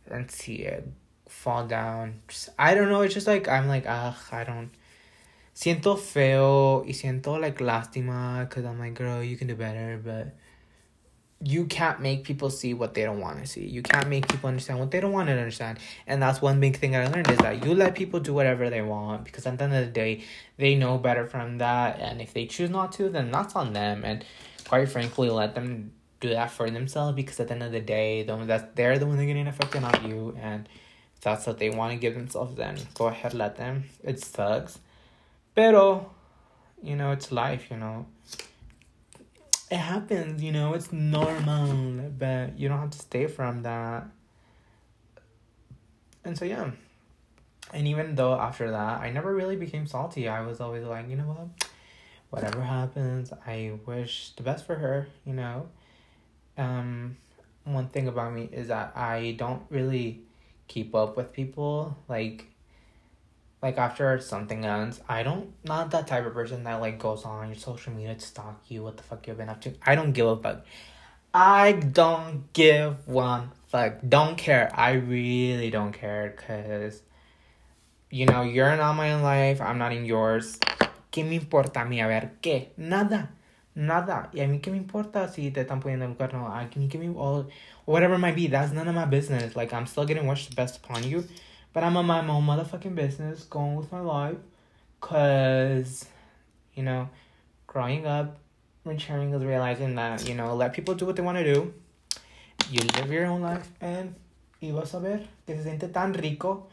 and 0.10 0.30
see 0.30 0.58
it 0.58 0.88
fall 1.28 1.68
down. 1.68 2.22
Just, 2.28 2.50
I 2.58 2.74
don't 2.76 2.90
know. 2.90 3.02
It's 3.02 3.14
just 3.14 3.28
like 3.28 3.48
I'm 3.48 3.68
like 3.68 3.86
ugh. 3.88 4.16
I 4.32 4.44
don't. 4.44 4.72
Siento 5.56 5.98
feo 5.98 6.84
y 6.84 6.94
siento 6.94 7.40
like 7.40 7.58
lástima 7.60 8.48
because 8.48 8.66
I'm 8.66 8.80
like 8.80 8.94
girl, 8.94 9.24
you 9.24 9.38
can 9.38 9.48
do 9.48 9.56
better, 9.56 10.00
but 10.04 10.36
you 11.42 11.66
can't 11.66 12.00
make 12.02 12.24
people 12.24 12.50
see 12.50 12.74
what 12.74 12.96
they 12.96 13.04
don't 13.04 13.20
want 13.20 13.40
to 13.40 13.46
see. 13.46 13.66
You 13.66 13.84
can't 13.84 14.08
make 14.08 14.28
people 14.28 14.48
understand 14.48 14.80
what 14.80 14.90
they 14.90 15.00
don't 15.00 15.12
want 15.12 15.28
to 15.28 15.34
understand. 15.34 15.78
And 16.08 16.22
that's 16.22 16.42
one 16.42 16.60
big 16.60 16.78
thing 16.78 16.96
I 16.96 17.08
learned 17.08 17.30
is 17.30 17.38
that 17.40 17.64
you 17.64 17.76
let 17.76 17.96
people 17.96 18.20
do 18.20 18.34
whatever 18.34 18.70
they 18.70 18.82
want 18.82 19.24
because 19.24 19.46
at 19.46 19.58
the 19.58 19.64
end 19.66 19.76
of 19.76 19.86
the 19.86 19.92
day, 19.92 20.24
they 20.58 20.74
know 20.74 20.98
better 20.98 21.28
from 21.28 21.60
that. 21.60 22.00
And 22.00 22.22
if 22.22 22.34
they 22.34 22.48
choose 22.48 22.72
not 22.72 22.92
to, 22.94 23.10
then 23.10 23.32
that's 23.32 23.56
on 23.56 23.74
them. 23.74 24.04
And 24.04 24.26
quite 24.68 24.90
frankly, 24.90 25.30
let 25.30 25.54
them 25.54 25.92
do 26.20 26.30
that 26.30 26.50
for 26.50 26.70
themselves 26.72 27.16
because 27.16 27.40
at 27.40 27.50
the 27.50 27.54
end 27.54 27.64
of 27.64 27.72
the 27.72 27.82
day, 27.82 28.24
the 28.24 28.36
that 28.46 28.76
they're 28.76 28.98
the 28.98 29.06
one 29.06 29.18
that 29.18 29.24
are 29.24 29.28
getting 29.28 29.48
affected, 29.48 29.82
not 29.82 30.04
you. 30.04 30.36
And 30.42 30.68
if 31.16 31.22
that's 31.22 31.46
what 31.46 31.60
they 31.60 31.70
want 31.70 31.94
to 31.94 32.00
give 32.00 32.16
themselves, 32.16 32.56
then 32.56 32.80
go 32.96 33.08
ahead, 33.08 33.36
let 33.36 33.58
them. 33.58 33.84
It 34.04 34.24
sucks. 34.24 34.80
Pero, 35.56 36.10
you 36.82 36.96
know, 36.96 37.12
it's 37.12 37.32
life, 37.32 37.68
you 37.70 37.78
know 37.78 38.08
it 39.70 39.78
happens, 39.78 40.42
you 40.42 40.52
know, 40.52 40.74
it's 40.74 40.92
normal, 40.92 42.12
but 42.18 42.58
you 42.58 42.70
don't 42.70 42.80
have 42.80 42.92
to 42.92 43.00
stay 43.00 43.28
from 43.28 43.64
that. 43.64 44.08
And 46.24 46.38
so, 46.38 46.46
yeah. 46.46 46.72
And 47.74 47.88
even 47.88 48.16
though 48.16 48.34
after 48.34 48.72
that, 48.72 49.02
I 49.02 49.10
never 49.12 49.34
really 49.34 49.58
became 49.58 49.88
salty, 49.88 50.28
I 50.28 50.42
was 50.42 50.62
always 50.62 50.86
like, 50.86 51.10
you 51.10 51.18
know 51.18 51.24
what? 51.24 51.70
Whatever 52.30 52.62
happens, 52.62 53.34
I 53.46 53.74
wish 53.86 54.32
the 54.36 54.44
best 54.44 54.66
for 54.66 54.76
her, 54.76 55.08
you 55.26 55.34
know? 55.34 55.68
Um, 56.58 57.18
one 57.64 57.90
thing 57.90 58.08
about 58.08 58.34
me 58.34 58.50
is 58.52 58.70
that 58.70 58.96
I 58.96 59.36
don't 59.38 59.64
really 59.70 60.22
keep 60.68 60.96
up 60.96 61.18
with 61.18 61.34
people. 61.34 61.98
Like, 62.08 62.46
like 63.68 63.78
after 63.78 64.20
something 64.20 64.66
ends, 64.66 65.02
I 65.10 65.24
don't 65.24 65.54
not 65.64 65.92
that 65.92 66.08
type 66.08 66.26
of 66.26 66.34
person 66.34 66.64
that 66.64 66.80
like 66.80 67.00
goes 67.00 67.26
on 67.26 67.48
your 67.48 67.58
social 67.58 67.92
media 67.94 68.16
to 68.16 68.26
stalk 68.26 68.62
you 68.70 68.84
what 68.84 68.96
the 68.98 69.04
fuck 69.04 69.28
you've 69.28 69.38
been 69.38 69.50
up 69.50 69.62
to. 69.62 69.74
I 69.86 69.96
don't 69.96 70.14
give 70.14 70.28
a 70.28 70.38
fuck. 70.38 70.66
I 71.34 71.74
don't 71.74 72.52
give 72.54 73.08
one 73.08 73.52
fuck. 73.68 74.00
Don't 74.08 74.38
care. 74.38 74.72
I 74.74 74.94
really 74.94 75.70
don't 75.70 75.92
care 75.92 76.34
because 76.36 77.02
you 78.10 78.26
know, 78.26 78.42
you're 78.42 78.76
not 78.78 78.94
my 78.94 79.22
life, 79.22 79.60
I'm 79.60 79.78
not 79.78 79.92
in 79.92 80.06
yours. 80.06 80.60
¿Qué 81.12 81.28
me 81.28 81.36
importa 81.36 81.82
a 81.82 81.86
mí? 81.86 82.02
A 82.02 82.08
ver, 82.08 82.32
¿qué? 82.42 82.70
Nada. 82.78 83.32
Nada. 83.76 84.30
Y 84.34 84.40
a 84.40 84.48
mí 84.48 84.60
qué 84.62 84.72
me 84.72 84.78
importa 84.78 85.28
si 85.28 85.52
te 85.52 85.62
están 85.62 85.82
poniendo 85.82 86.06
el 86.06 86.16
cuerno. 86.16 86.48
A 86.48 86.70
mí 86.76 86.88
qué 86.88 86.98
me... 86.98 87.10
Or 87.10 87.48
whatever 87.86 88.16
it 88.16 88.20
might 88.20 88.36
be. 88.36 88.48
That's 88.48 88.72
none 88.72 88.88
of 88.88 88.96
my 88.96 89.06
business. 89.06 89.56
Like, 89.56 89.74
I'm 89.74 89.86
still 89.86 90.06
getting 90.06 90.26
wished 90.26 90.50
the 90.50 90.56
best 90.56 90.78
upon 90.78 91.04
you. 91.04 91.26
But 91.78 91.84
I'm 91.84 91.96
on 91.96 92.08
my 92.08 92.28
own 92.28 92.44
motherfucking 92.44 92.96
business, 92.96 93.44
going 93.44 93.76
with 93.76 93.92
my 93.92 94.00
life. 94.00 94.38
Because, 95.00 96.08
you 96.74 96.82
know, 96.82 97.08
growing 97.68 98.08
up, 98.08 98.40
maturing 98.84 99.32
is 99.32 99.44
realizing 99.44 99.94
that, 99.94 100.28
you 100.28 100.34
know, 100.34 100.56
let 100.56 100.74
people 100.74 100.96
do 100.96 101.06
what 101.06 101.16
they 101.16 101.22
want 101.22 101.38
to 101.38 101.44
do. 101.44 101.72
You 102.72 102.80
live 102.96 103.12
your 103.12 103.28
own 103.28 103.44
life 103.44 103.70
and 103.80 104.16
y 104.60 104.72
vas 104.72 104.96
a 104.96 105.00
ver 105.00 105.20
que 105.46 105.56
se 105.56 105.70
siente 105.70 105.94
tan 105.94 106.14
rico. 106.14 106.66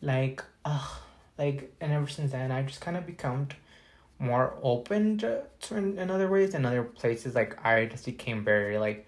Like, 0.00 0.42
ugh. 0.64 1.00
Like, 1.36 1.74
and 1.82 1.92
ever 1.92 2.08
since 2.08 2.32
then, 2.32 2.50
I 2.50 2.62
just 2.62 2.80
kind 2.80 2.96
of 2.96 3.04
become 3.04 3.48
more 4.18 4.54
open 4.62 5.18
to, 5.18 5.42
to 5.68 5.76
in, 5.76 5.98
in 5.98 6.10
other 6.10 6.30
ways. 6.30 6.54
In 6.54 6.64
other 6.64 6.82
places, 6.82 7.34
like, 7.34 7.62
I 7.62 7.84
just 7.84 8.06
became 8.06 8.42
very, 8.42 8.78
like, 8.78 9.06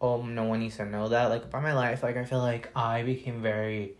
oh, 0.00 0.22
no 0.22 0.44
one 0.44 0.60
needs 0.60 0.76
to 0.76 0.86
know 0.86 1.08
that. 1.08 1.30
Like, 1.30 1.42
about 1.42 1.64
my 1.64 1.72
life, 1.72 2.04
like, 2.04 2.16
I 2.16 2.24
feel 2.24 2.38
like 2.38 2.70
I 2.76 3.02
became 3.02 3.42
very 3.42 3.96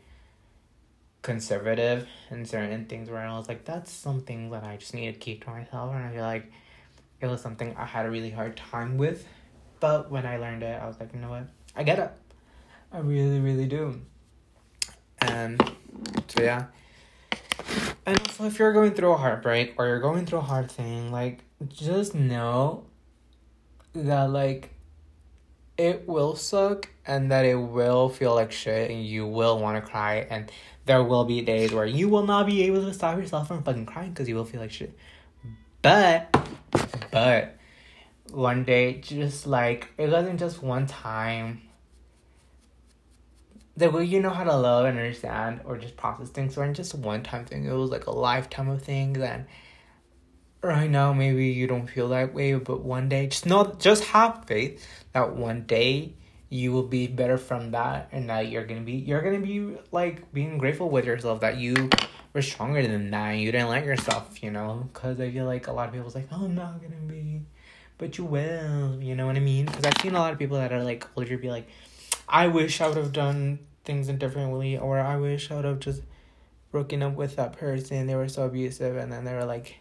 conservative 1.26 2.08
in 2.30 2.46
certain 2.46 2.86
things 2.86 3.10
where 3.10 3.20
I 3.20 3.36
was 3.36 3.48
like, 3.48 3.64
that's 3.64 3.90
something 3.90 4.50
that 4.50 4.62
I 4.62 4.76
just 4.76 4.94
need 4.94 5.12
to 5.12 5.18
keep 5.18 5.44
to 5.44 5.50
myself. 5.50 5.92
And 5.92 6.04
I 6.04 6.12
feel 6.12 6.22
like 6.22 6.52
it 7.20 7.26
was 7.26 7.42
something 7.42 7.74
I 7.76 7.84
had 7.84 8.06
a 8.06 8.10
really 8.10 8.30
hard 8.30 8.56
time 8.56 8.96
with. 8.96 9.26
But 9.80 10.08
when 10.08 10.24
I 10.24 10.36
learned 10.38 10.62
it, 10.62 10.80
I 10.80 10.86
was 10.86 10.98
like, 11.00 11.12
you 11.12 11.18
know 11.18 11.28
what? 11.28 11.48
I 11.74 11.82
get 11.82 11.98
it. 11.98 12.12
I 12.92 12.98
really, 13.00 13.40
really 13.40 13.66
do. 13.66 14.00
And 15.18 15.60
so, 16.28 16.42
yeah. 16.42 16.66
And 18.06 18.18
also, 18.20 18.46
if 18.46 18.60
you're 18.60 18.72
going 18.72 18.94
through 18.94 19.10
a 19.10 19.16
heartbreak 19.16 19.74
or 19.78 19.88
you're 19.88 20.00
going 20.00 20.26
through 20.26 20.38
a 20.38 20.48
hard 20.52 20.70
thing, 20.70 21.10
like, 21.10 21.40
just 21.66 22.14
know 22.14 22.84
that, 23.94 24.30
like, 24.30 24.75
it 25.78 26.08
will 26.08 26.36
suck 26.36 26.88
and 27.06 27.30
that 27.30 27.44
it 27.44 27.56
will 27.56 28.08
feel 28.08 28.34
like 28.34 28.52
shit 28.52 28.90
and 28.90 29.04
you 29.04 29.26
will 29.26 29.58
want 29.58 29.82
to 29.82 29.90
cry 29.90 30.26
and 30.30 30.50
there 30.86 31.02
will 31.02 31.24
be 31.24 31.42
days 31.42 31.72
where 31.72 31.84
you 31.84 32.08
will 32.08 32.24
not 32.24 32.46
be 32.46 32.62
able 32.62 32.82
to 32.82 32.94
stop 32.94 33.18
yourself 33.18 33.48
from 33.48 33.62
fucking 33.62 33.86
crying 33.86 34.10
because 34.10 34.28
you 34.28 34.36
will 34.36 34.44
feel 34.44 34.60
like 34.60 34.70
shit. 34.70 34.96
But, 35.82 36.34
but, 37.10 37.56
one 38.30 38.64
day, 38.64 39.00
just 39.00 39.46
like, 39.46 39.88
it 39.98 40.10
wasn't 40.10 40.38
just 40.38 40.62
one 40.62 40.86
time. 40.86 41.62
The 43.76 43.90
way 43.90 44.04
you 44.04 44.20
know 44.20 44.30
how 44.30 44.44
to 44.44 44.56
love 44.56 44.86
and 44.86 44.96
understand 44.96 45.60
or 45.64 45.76
just 45.76 45.96
process 45.96 46.30
things 46.30 46.56
weren't 46.56 46.76
just 46.76 46.94
one 46.94 47.22
time 47.22 47.44
thing. 47.44 47.66
It 47.66 47.72
was 47.72 47.90
like 47.90 48.06
a 48.06 48.10
lifetime 48.10 48.68
of 48.68 48.82
things. 48.82 49.18
And 49.18 49.44
right 50.62 50.90
now, 50.90 51.12
maybe 51.12 51.48
you 51.48 51.66
don't 51.66 51.86
feel 51.86 52.08
that 52.10 52.34
way, 52.34 52.54
but 52.54 52.80
one 52.82 53.08
day, 53.08 53.26
just 53.26 53.46
know, 53.46 53.76
just 53.78 54.04
have 54.04 54.44
faith 54.46 54.84
that 55.12 55.34
one 55.36 55.62
day 55.62 56.14
you 56.48 56.72
will 56.72 56.82
be 56.84 57.06
better 57.06 57.38
from 57.38 57.72
that 57.72 58.08
and 58.12 58.30
that 58.30 58.48
you're 58.48 58.64
gonna 58.64 58.80
be 58.80 58.92
you're 58.92 59.22
gonna 59.22 59.40
be 59.40 59.76
like 59.90 60.32
being 60.32 60.58
grateful 60.58 60.88
with 60.88 61.04
yourself 61.04 61.40
that 61.40 61.56
you 61.56 61.90
were 62.32 62.42
stronger 62.42 62.86
than 62.86 63.10
that 63.10 63.32
and 63.32 63.40
you 63.40 63.50
didn't 63.50 63.68
let 63.68 63.84
yourself 63.84 64.42
you 64.42 64.50
know? 64.50 64.88
Because 64.92 65.20
i 65.20 65.30
feel 65.30 65.44
like 65.44 65.66
a 65.66 65.72
lot 65.72 65.88
of 65.88 65.94
people's 65.94 66.14
like 66.14 66.28
oh 66.30 66.44
i'm 66.44 66.54
not 66.54 66.80
gonna 66.80 66.94
be 67.06 67.42
but 67.98 68.16
you 68.16 68.24
will 68.24 69.02
you 69.02 69.14
know 69.16 69.26
what 69.26 69.36
i 69.36 69.40
mean? 69.40 69.66
Because 69.66 69.84
i've 69.84 70.00
seen 70.00 70.14
a 70.14 70.20
lot 70.20 70.32
of 70.32 70.38
people 70.38 70.56
that 70.56 70.72
are 70.72 70.84
like 70.84 71.06
older 71.16 71.36
be 71.36 71.50
like 71.50 71.68
i 72.28 72.46
wish 72.46 72.80
i 72.80 72.86
would 72.86 72.96
have 72.96 73.12
done 73.12 73.58
things 73.84 74.06
differently 74.08 74.78
or 74.78 75.00
i 75.00 75.16
wish 75.16 75.50
i 75.50 75.56
would 75.56 75.64
have 75.64 75.80
just 75.80 76.02
broken 76.70 77.02
up 77.02 77.14
with 77.14 77.36
that 77.36 77.54
person 77.54 78.06
they 78.06 78.14
were 78.14 78.28
so 78.28 78.44
abusive 78.44 78.96
and 78.96 79.12
then 79.12 79.24
they 79.24 79.32
were 79.32 79.44
like 79.44 79.76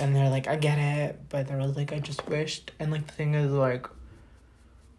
and 0.00 0.14
they're 0.16 0.30
like 0.30 0.48
i 0.48 0.56
get 0.56 0.78
it 0.78 1.20
but 1.28 1.46
they're 1.46 1.64
like 1.66 1.92
i 1.92 1.98
just 1.98 2.26
wished 2.28 2.72
and 2.78 2.90
like 2.90 3.06
the 3.06 3.12
thing 3.12 3.34
is 3.34 3.52
like 3.52 3.86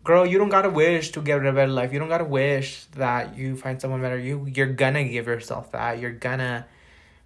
girl, 0.03 0.25
you 0.25 0.37
don't 0.37 0.49
gotta 0.49 0.69
wish 0.69 1.11
to 1.11 1.21
get 1.21 1.45
a 1.45 1.51
better 1.51 1.71
life. 1.71 1.93
You 1.93 1.99
don't 1.99 2.09
gotta 2.09 2.25
wish 2.25 2.85
that 2.95 3.37
you 3.37 3.55
find 3.55 3.79
someone 3.79 4.01
better. 4.01 4.19
You 4.19 4.45
you're 4.53 4.73
gonna 4.73 5.03
give 5.03 5.27
yourself 5.27 5.71
that. 5.71 5.99
You're 5.99 6.11
gonna 6.11 6.65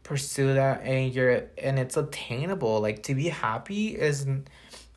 pursue 0.04 0.54
that, 0.54 0.84
and 0.84 1.13
you're 1.13 1.46
and 1.58 1.80
it's 1.80 1.98
attainable. 1.98 2.80
Like 2.82 3.04
to 3.04 3.16
be 3.16 3.30
happy 3.30 3.90
is 3.90 4.28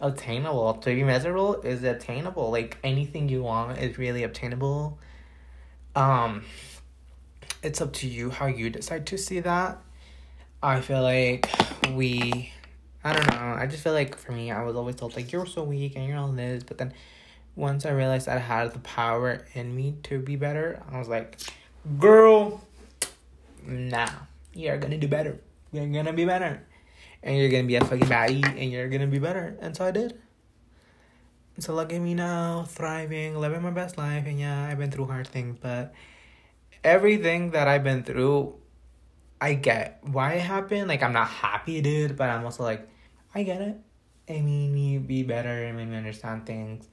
attainable. 0.00 0.74
To 0.74 0.94
be 0.94 1.02
miserable 1.04 1.60
is 1.62 1.82
attainable. 1.82 2.50
Like 2.50 2.78
anything 2.84 3.28
you 3.28 3.42
want 3.42 3.78
is 3.78 3.98
really 3.98 4.24
obtainable. 4.24 4.98
Um, 5.96 6.44
it's 7.62 7.80
up 7.80 7.92
to 7.94 8.06
you 8.06 8.30
how 8.30 8.46
you 8.46 8.70
decide 8.70 9.06
to 9.06 9.18
see 9.18 9.40
that. 9.40 9.78
I 10.62 10.80
feel 10.82 11.02
like 11.02 11.50
we. 11.94 12.52
I 13.02 13.14
don't 13.14 13.30
know. 13.30 13.56
I 13.58 13.66
just 13.66 13.82
feel 13.82 13.94
like 13.94 14.16
for 14.16 14.32
me, 14.32 14.50
I 14.50 14.62
was 14.62 14.76
always 14.76 14.96
told 14.96 15.16
like 15.16 15.32
you're 15.32 15.46
so 15.46 15.62
weak 15.62 15.96
and 15.96 16.06
you're 16.06 16.18
all 16.18 16.32
this, 16.32 16.62
but 16.62 16.78
then 16.78 16.92
once 17.56 17.86
I 17.86 17.90
realized 17.90 18.28
I 18.28 18.38
had 18.38 18.72
the 18.72 18.78
power 18.80 19.44
in 19.54 19.74
me 19.74 19.96
to 20.04 20.18
be 20.18 20.36
better, 20.36 20.82
I 20.90 20.98
was 20.98 21.08
like, 21.08 21.38
girl, 21.98 22.62
nah, 23.66 24.08
you're 24.54 24.78
gonna 24.78 24.98
do 24.98 25.08
better. 25.08 25.40
You're 25.72 25.86
gonna 25.86 26.12
be 26.12 26.24
better. 26.24 26.62
And 27.22 27.36
you're 27.36 27.50
gonna 27.50 27.64
be 27.64 27.76
a 27.76 27.84
fucking 27.84 28.06
baddie 28.06 28.44
and 28.44 28.70
you're 28.70 28.88
gonna 28.88 29.06
be 29.06 29.18
better. 29.18 29.56
And 29.60 29.76
so 29.76 29.84
I 29.84 29.90
did. 29.90 30.18
So 31.58 31.74
look 31.74 31.92
at 31.92 32.00
me 32.00 32.14
now, 32.14 32.64
thriving, 32.68 33.36
living 33.36 33.62
my 33.62 33.70
best 33.70 33.98
life. 33.98 34.24
And 34.26 34.40
yeah, 34.40 34.66
I've 34.66 34.78
been 34.78 34.90
through 34.90 35.06
hard 35.06 35.26
things, 35.26 35.58
but 35.60 35.92
everything 36.82 37.50
that 37.50 37.68
I've 37.68 37.84
been 37.84 38.02
through, 38.02 38.54
I 39.40 39.54
get 39.54 40.00
why 40.02 40.34
it 40.34 40.40
happened. 40.40 40.88
Like, 40.88 41.02
I'm 41.02 41.12
not 41.12 41.28
happy 41.28 41.78
it 41.78 41.82
did, 41.82 42.16
but 42.16 42.28
I'm 42.28 42.44
also 42.44 42.62
like, 42.62 42.86
I 43.34 43.42
get 43.42 43.60
it. 43.60 43.76
It 44.26 44.42
made 44.42 44.70
me 44.70 44.98
be 44.98 45.22
better. 45.22 45.64
It 45.64 45.72
made 45.72 45.88
me 45.88 45.96
understand 45.96 46.46
things 46.46 46.86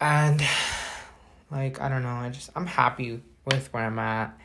and 0.00 0.42
like 1.50 1.80
i 1.80 1.88
don't 1.88 2.02
know 2.02 2.08
i 2.08 2.28
just 2.28 2.50
i'm 2.54 2.66
happy 2.66 3.20
with 3.46 3.72
where 3.72 3.84
i'm 3.84 3.98
at 3.98 4.38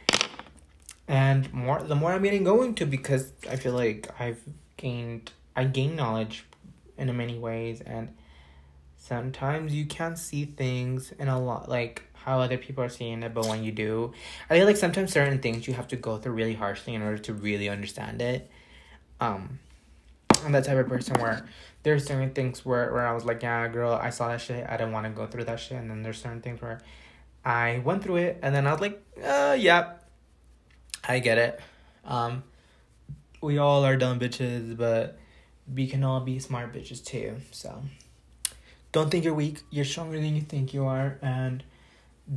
and 1.07 1.51
more 1.53 1.81
the 1.83 1.95
more 1.95 2.13
i'm 2.13 2.23
getting 2.23 2.43
going 2.43 2.73
to 2.73 2.85
because 2.85 3.33
i 3.49 3.55
feel 3.55 3.73
like 3.73 4.07
i've 4.19 4.41
gained 4.77 5.31
i 5.55 5.63
gain 5.63 5.95
knowledge 5.95 6.45
in 6.97 7.15
many 7.17 7.37
ways 7.37 7.81
and 7.81 8.09
sometimes 8.95 9.73
you 9.73 9.85
can't 9.85 10.17
see 10.17 10.45
things 10.45 11.11
in 11.19 11.27
a 11.27 11.39
lot 11.39 11.67
like 11.67 12.03
how 12.25 12.39
other 12.39 12.57
people 12.57 12.83
are 12.83 12.89
seeing 12.89 13.23
it 13.23 13.33
but 13.33 13.45
when 13.47 13.63
you 13.63 13.71
do 13.71 14.13
i 14.49 14.57
feel 14.57 14.65
like 14.65 14.77
sometimes 14.77 15.11
certain 15.11 15.39
things 15.39 15.67
you 15.67 15.73
have 15.73 15.87
to 15.87 15.95
go 15.95 16.17
through 16.17 16.33
really 16.33 16.53
harshly 16.53 16.93
in 16.93 17.01
order 17.01 17.17
to 17.17 17.33
really 17.33 17.69
understand 17.69 18.21
it 18.21 18.49
um 19.19 19.59
i'm 20.43 20.51
that 20.51 20.63
type 20.63 20.77
of 20.77 20.87
person 20.87 21.19
where 21.19 21.45
there's 21.83 22.05
certain 22.05 22.31
things 22.31 22.65
where, 22.65 22.91
where 22.91 23.07
I 23.07 23.13
was 23.13 23.25
like, 23.25 23.41
yeah, 23.41 23.67
girl, 23.67 23.93
I 23.93 24.09
saw 24.09 24.27
that 24.29 24.41
shit. 24.41 24.65
I 24.67 24.77
didn't 24.77 24.91
want 24.91 25.05
to 25.05 25.11
go 25.11 25.27
through 25.27 25.45
that 25.45 25.59
shit. 25.59 25.77
And 25.77 25.89
then 25.89 26.03
there's 26.03 26.21
certain 26.21 26.41
things 26.41 26.61
where 26.61 26.81
I 27.45 27.79
went 27.79 28.03
through 28.03 28.17
it 28.17 28.39
and 28.41 28.53
then 28.53 28.67
I 28.67 28.71
was 28.71 28.81
like, 28.81 29.01
uh, 29.23 29.55
yeah, 29.57 29.93
I 31.07 31.19
get 31.19 31.37
it. 31.37 31.59
Um, 32.05 32.43
we 33.41 33.57
all 33.57 33.85
are 33.85 33.95
dumb 33.95 34.19
bitches, 34.19 34.75
but 34.75 35.17
we 35.73 35.87
can 35.87 36.03
all 36.03 36.19
be 36.19 36.39
smart 36.39 36.73
bitches 36.73 37.03
too. 37.03 37.37
So 37.51 37.81
don't 38.91 39.09
think 39.09 39.23
you're 39.23 39.33
weak. 39.33 39.61
You're 39.69 39.85
stronger 39.85 40.19
than 40.19 40.35
you 40.35 40.41
think 40.41 40.73
you 40.73 40.85
are, 40.85 41.17
and 41.21 41.63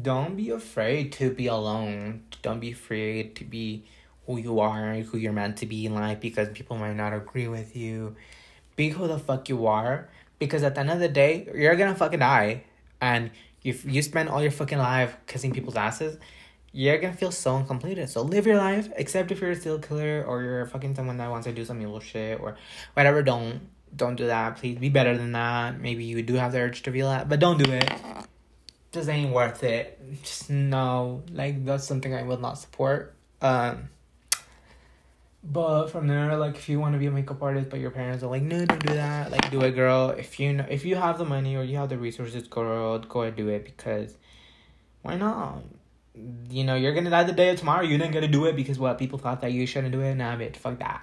don't 0.00 0.36
be 0.36 0.50
afraid 0.50 1.12
to 1.12 1.30
be 1.30 1.46
alone. 1.48 2.24
Don't 2.40 2.60
be 2.60 2.72
afraid 2.72 3.36
to 3.36 3.44
be 3.44 3.84
who 4.26 4.38
you 4.38 4.60
are, 4.60 4.94
who 4.94 5.18
you're 5.18 5.32
meant 5.32 5.58
to 5.58 5.66
be 5.66 5.84
in 5.84 5.94
life, 5.94 6.20
because 6.20 6.48
people 6.50 6.78
might 6.78 6.94
not 6.94 7.12
agree 7.12 7.48
with 7.48 7.76
you. 7.76 8.16
Be 8.76 8.88
who 8.90 9.06
the 9.06 9.18
fuck 9.18 9.48
you 9.48 9.66
are, 9.66 10.08
because 10.38 10.62
at 10.62 10.74
the 10.74 10.80
end 10.80 10.90
of 10.90 11.00
the 11.00 11.08
day, 11.08 11.48
you're 11.54 11.76
gonna 11.76 11.94
fucking 11.94 12.20
die, 12.20 12.64
and 13.00 13.30
if 13.64 13.84
you 13.84 14.00
spend 14.02 14.28
all 14.28 14.42
your 14.42 14.50
fucking 14.50 14.78
life 14.78 15.16
kissing 15.26 15.52
people's 15.52 15.76
asses, 15.76 16.18
you're 16.72 16.98
gonna 16.98 17.12
feel 17.12 17.30
so 17.30 17.56
uncompleted. 17.56 18.08
So 18.08 18.22
live 18.22 18.46
your 18.46 18.56
life, 18.56 18.88
except 18.96 19.30
if 19.30 19.40
you're 19.40 19.50
a 19.50 19.56
serial 19.56 19.78
killer 19.78 20.24
or 20.26 20.42
you're 20.42 20.66
fucking 20.66 20.94
someone 20.94 21.18
that 21.18 21.30
wants 21.30 21.46
to 21.46 21.52
do 21.52 21.64
some 21.64 21.80
evil 21.82 22.00
shit 22.00 22.40
or 22.40 22.56
whatever. 22.94 23.22
Don't 23.22 23.68
don't 23.94 24.16
do 24.16 24.26
that. 24.26 24.56
Please 24.56 24.78
be 24.78 24.88
better 24.88 25.16
than 25.16 25.32
that. 25.32 25.78
Maybe 25.78 26.04
you 26.04 26.22
do 26.22 26.34
have 26.34 26.52
the 26.52 26.60
urge 26.60 26.82
to 26.82 26.92
feel 26.92 27.08
that, 27.10 27.28
but 27.28 27.40
don't 27.40 27.62
do 27.62 27.70
it. 27.70 27.90
Just 28.92 29.08
ain't 29.08 29.32
worth 29.32 29.64
it. 29.64 29.98
Just 30.22 30.50
no, 30.50 31.22
like 31.32 31.64
that's 31.64 31.84
something 31.84 32.14
I 32.14 32.22
will 32.22 32.38
not 32.38 32.58
support. 32.58 33.14
Um. 33.40 33.88
But 35.44 35.88
from 35.88 36.06
there, 36.06 36.36
like 36.36 36.54
if 36.54 36.68
you 36.68 36.78
want 36.78 36.92
to 36.92 37.00
be 37.00 37.06
a 37.06 37.10
makeup 37.10 37.42
artist, 37.42 37.68
but 37.68 37.80
your 37.80 37.90
parents 37.90 38.22
are 38.22 38.28
like, 38.28 38.42
no, 38.42 38.64
don't 38.64 38.86
do 38.86 38.94
that. 38.94 39.32
Like, 39.32 39.50
do 39.50 39.60
it, 39.62 39.72
girl. 39.72 40.10
If 40.10 40.38
you 40.38 40.52
know, 40.52 40.66
if 40.68 40.84
you 40.84 40.94
have 40.94 41.18
the 41.18 41.24
money 41.24 41.56
or 41.56 41.64
you 41.64 41.78
have 41.78 41.88
the 41.88 41.98
resources, 41.98 42.46
girl, 42.46 43.00
go 43.00 43.22
and 43.22 43.36
do 43.36 43.48
it 43.48 43.64
because 43.64 44.16
why 45.02 45.16
not? 45.16 45.62
You 46.48 46.62
know, 46.62 46.76
you're 46.76 46.94
gonna 46.94 47.10
die 47.10 47.24
the 47.24 47.32
day 47.32 47.48
of 47.50 47.58
tomorrow. 47.58 47.82
You 47.82 47.98
didn't 47.98 48.12
gonna 48.12 48.28
do 48.28 48.44
it 48.44 48.54
because 48.54 48.78
what 48.78 48.98
people 48.98 49.18
thought 49.18 49.40
that 49.40 49.50
you 49.50 49.66
shouldn't 49.66 49.92
do 49.92 50.00
it. 50.00 50.14
Nah, 50.14 50.36
bitch, 50.36 50.56
fuck 50.56 50.78
that. 50.78 51.02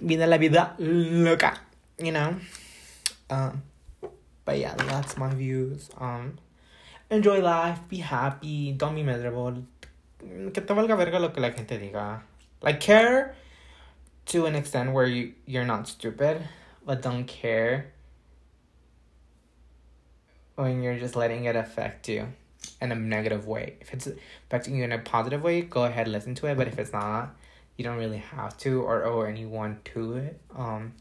Vida 0.00 0.26
la 0.26 0.38
vida 0.38 0.74
loca 0.78 1.58
you 1.98 2.12
know. 2.12 2.36
Um, 3.30 3.62
but 4.44 4.58
yeah, 4.58 4.74
that's 4.74 5.16
my 5.16 5.32
views. 5.34 5.90
Um, 5.98 6.38
enjoy 7.10 7.40
life, 7.40 7.80
be 7.88 7.98
happy, 7.98 8.72
don't 8.72 8.94
be 8.94 9.02
miserable. 9.02 9.64
Que 10.18 10.62
te 10.62 10.74
valga 10.74 10.96
verga 10.96 11.18
lo 11.18 11.30
que 11.30 11.40
la 11.40 11.50
gente 11.50 11.78
diga. 11.78 12.20
Like 12.62 12.80
care 12.80 13.34
to 14.26 14.46
an 14.46 14.54
extent 14.54 14.92
where 14.92 15.06
you 15.06 15.32
you're 15.46 15.64
not 15.64 15.88
stupid, 15.88 16.42
but 16.84 17.02
don't 17.02 17.24
care 17.24 17.92
when 20.56 20.82
you're 20.82 20.98
just 20.98 21.14
letting 21.14 21.44
it 21.44 21.56
affect 21.56 22.08
you 22.08 22.28
in 22.80 22.92
a 22.92 22.94
negative 22.94 23.46
way. 23.46 23.76
If 23.80 23.94
it's 23.94 24.08
affecting 24.46 24.76
you 24.76 24.84
in 24.84 24.92
a 24.92 24.98
positive 24.98 25.42
way, 25.42 25.62
go 25.62 25.84
ahead 25.84 26.08
listen 26.08 26.34
to 26.36 26.46
it. 26.46 26.56
But 26.56 26.68
if 26.68 26.78
it's 26.78 26.92
not, 26.92 27.36
you 27.76 27.84
don't 27.84 27.98
really 27.98 28.18
have 28.18 28.56
to 28.58 28.82
or 28.82 29.04
owe 29.04 29.22
anyone 29.22 29.78
to 29.94 30.16
it. 30.16 30.40
Um 30.54 30.94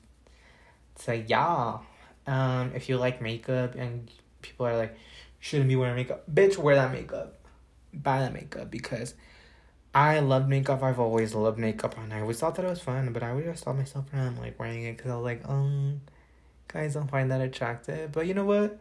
so 0.98 1.12
yeah, 1.12 1.78
um, 2.26 2.72
if 2.76 2.90
you 2.90 2.98
like 2.98 3.22
makeup 3.22 3.76
and 3.76 4.10
people 4.42 4.66
are 4.66 4.76
like, 4.76 4.98
shouldn't 5.40 5.70
be 5.70 5.76
wearing 5.76 5.96
makeup, 5.96 6.24
bitch, 6.32 6.58
wear 6.58 6.76
that 6.76 6.92
makeup, 6.92 7.36
buy 7.94 8.20
that 8.20 8.34
makeup 8.34 8.70
because 8.72 9.14
I 9.94 10.20
love 10.20 10.48
makeup. 10.48 10.84
I've 10.84 11.00
always 11.00 11.34
loved 11.34 11.58
makeup, 11.58 11.98
and 11.98 12.14
I 12.14 12.22
always 12.22 12.40
thought 12.40 12.56
that 12.56 12.66
it 12.66 12.70
was 12.70 12.82
fun, 12.82 13.12
but 13.14 13.24
I 13.24 13.32
always 13.32 13.46
just 13.46 13.64
saw 13.64 13.74
myself 13.74 14.06
around 14.14 14.38
like 14.40 14.60
wearing 14.60 14.84
it 14.84 14.98
because 14.98 15.12
I 15.12 15.16
was 15.16 15.24
like, 15.24 15.42
um, 15.48 16.02
guys 16.68 16.94
don't 16.94 17.10
find 17.10 17.32
that 17.32 17.42
attractive. 17.42 18.12
But 18.12 18.28
you 18.28 18.34
know 18.34 18.46
what? 18.46 18.80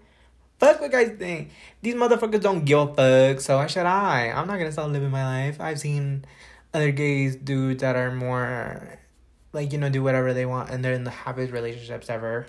Fuck 0.59 0.81
what 0.81 0.91
guys 0.91 1.13
think. 1.19 1.51
These 1.83 1.95
motherfuckers 1.95 2.41
don't 2.41 2.65
give 2.65 2.79
a 2.79 2.95
fuck. 2.95 3.41
So 3.41 3.57
why 3.57 3.67
should 3.67 3.87
I? 3.87 4.31
I'm 4.31 4.47
not 4.47 4.59
gonna 4.59 4.73
stop 4.73 4.91
living 4.91 5.11
my 5.11 5.47
life. 5.47 5.61
I've 5.61 5.79
seen 5.79 6.25
other 6.75 6.93
gays 6.93 7.37
dudes 7.37 7.81
that 7.81 7.97
are 7.97 8.13
more 8.13 8.99
like 9.53 9.73
you 9.73 9.79
know 9.79 9.89
do 9.89 10.03
whatever 10.03 10.35
they 10.35 10.45
want 10.45 10.69
and 10.69 10.85
they're 10.85 10.93
in 10.93 11.05
the 11.05 11.11
happiest 11.11 11.53
relationships 11.53 12.11
ever 12.11 12.47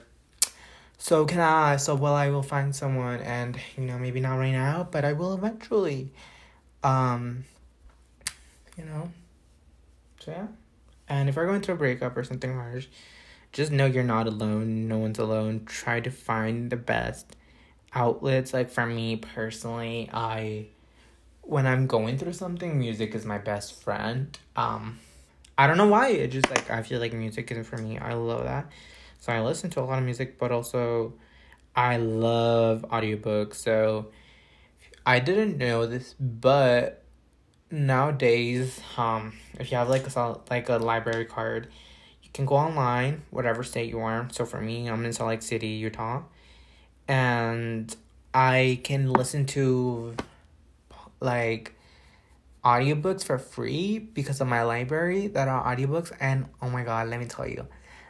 so 0.97 1.25
can 1.25 1.39
i. 1.39 1.77
So 1.77 1.95
well 1.95 2.13
i 2.13 2.29
will 2.29 2.43
find 2.43 2.75
someone 2.75 3.19
and 3.21 3.57
you 3.77 3.83
know 3.83 3.97
maybe 3.97 4.19
not 4.19 4.36
right 4.36 4.51
now 4.51 4.88
but 4.89 5.05
i 5.05 5.13
will 5.13 5.33
eventually. 5.33 6.12
Um 6.83 7.45
you 8.77 8.86
know. 8.86 9.12
So 10.19 10.31
yeah. 10.31 10.47
And 11.10 11.29
if 11.29 11.36
you're 11.36 11.47
going 11.47 11.62
through 11.62 11.75
a 11.75 11.77
breakup 11.77 12.15
or 12.17 12.23
something 12.23 12.53
harsh 12.53 12.88
just 13.53 13.71
know 13.71 13.86
you're 13.86 14.03
not 14.03 14.27
alone. 14.27 14.88
No 14.88 14.97
one's 14.97 15.19
alone. 15.19 15.63
Try 15.65 15.99
to 16.01 16.12
find 16.12 16.69
the 16.69 16.75
best 16.75 17.36
outlets. 17.93 18.53
Like 18.53 18.69
for 18.69 18.86
me 18.86 19.15
personally 19.15 20.10
i 20.13 20.67
when 21.41 21.65
i'm 21.65 21.88
going 21.88 22.17
through 22.17 22.33
something 22.33 22.77
music 22.77 23.15
is 23.15 23.25
my 23.25 23.38
best 23.38 23.81
friend. 23.81 24.38
Um 24.55 24.99
I 25.57 25.65
don't 25.65 25.77
know 25.77 25.88
why. 25.88 26.10
It 26.10 26.27
just 26.27 26.49
like 26.49 26.69
I 26.69 26.83
feel 26.83 26.99
like 26.99 27.13
music 27.13 27.49
isn't 27.51 27.63
for 27.63 27.77
me. 27.77 27.97
I 27.97 28.13
love 28.13 28.43
that. 28.43 28.69
So 29.19 29.34
I 29.34 29.41
listen 29.41 29.69
to 29.71 29.82
a 29.82 29.86
lot 29.86 29.99
of 29.99 30.06
music, 30.06 30.38
but 30.38 30.51
also 30.51 31.13
I 31.75 31.97
love 31.97 32.86
audiobooks. 32.89 33.56
So 33.56 34.08
I 35.06 35.19
didn't 35.19 35.58
know 35.58 35.86
this, 35.86 36.15
but 36.19 37.03
nowadays, 37.71 38.80
um, 38.97 39.34
if 39.60 39.71
you 39.71 39.77
have 39.77 39.89
like 39.89 40.08
a 40.15 40.39
like 40.49 40.69
a 40.69 40.77
library 40.77 41.25
card, 41.25 41.67
you 42.23 42.30
can 42.34 42.45
go 42.45 42.56
online, 42.56 43.23
whatever 43.30 43.63
state 43.63 43.89
you 43.89 43.99
are. 43.99 44.27
So 44.32 44.45
for 44.45 44.62
me, 44.62 44.88
I'm 44.89 45.06
in 45.06 45.13
Salt 45.13 45.30
Lake 45.30 45.41
City, 45.41 45.67
Utah, 45.67 46.23
and 47.08 47.95
I 48.34 48.80
can 48.84 49.12
listen 49.12 49.45
to 49.47 50.15
like 51.19 51.73
audiobooks 52.63 53.23
for 53.23 53.38
free 53.38 53.97
because 53.97 54.41
of 54.41 54.47
my 54.47 54.62
library 54.63 55.27
that 55.27 55.47
are 55.47 55.63
audiobooks 55.63 56.12
and 56.19 56.45
oh 56.62 56.69
my 56.69 56.84
god 56.84 57.08
let 57.08 57.19
me 57.19 57.25
tell 57.25 57.47
you 57.47 57.65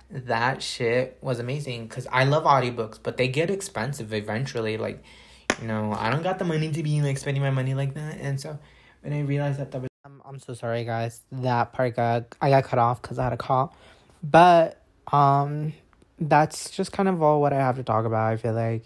that 0.10 0.64
shit 0.64 1.18
was 1.22 1.40
amazing 1.40 1.88
because 1.88 2.08
i 2.12 2.24
love 2.24 2.44
audiobooks 2.44 2.98
but 3.02 3.18
they 3.18 3.28
get 3.28 3.50
expensive 3.50 4.14
eventually 4.14 4.78
like 4.78 5.04
you 5.62 5.68
know 5.68 5.94
i 5.98 6.10
don't 6.10 6.24
got 6.24 6.40
the 6.40 6.46
money 6.46 6.72
to 6.72 6.82
be 6.82 7.02
like 7.02 7.18
spending 7.18 7.44
my 7.44 7.50
money 7.50 7.74
like 7.74 7.94
that 7.94 8.18
and 8.20 8.40
so 8.40 8.58
when 9.02 9.12
i 9.12 9.20
realized 9.22 9.60
that 9.60 9.72
that 9.72 9.82
was 9.82 9.88
i'm, 10.08 10.22
I'm 10.26 10.40
so 10.40 10.54
sorry 10.54 10.86
guys. 10.86 11.22
That 11.32 11.74
part 11.74 11.96
got 11.96 12.36
i 12.42 12.50
got 12.50 12.64
cut 12.64 12.80
off 12.80 13.02
because 13.02 13.20
i 13.20 13.26
had 13.26 13.34
a 13.34 13.38
call. 13.38 13.76
But 14.24 14.82
um 15.12 15.74
that's 16.20 16.72
just 16.72 16.92
kind 16.92 17.08
of 17.08 17.22
all 17.22 17.42
what 17.42 17.54
i 17.54 17.58
have 17.58 17.76
to 17.76 17.84
talk 17.84 18.06
about 18.06 18.34
i 18.34 18.38
feel 18.38 18.54
like. 18.54 18.84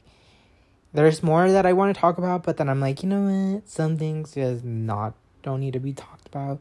There's 0.93 1.23
more 1.23 1.49
that 1.49 1.65
i 1.65 1.73
want 1.73 1.95
to 1.95 1.99
talk 1.99 2.17
about 2.17 2.43
but 2.43 2.57
then 2.57 2.67
i'm 2.67 2.81
like 2.81 3.03
you 3.03 3.09
know 3.09 3.21
what? 3.21 3.69
Some 3.69 3.97
things 3.97 4.33
just 4.33 4.65
not 4.65 5.13
don't 5.43 5.59
need 5.59 5.73
to 5.73 5.79
be 5.79 5.93
talked 5.93 6.27
about. 6.27 6.59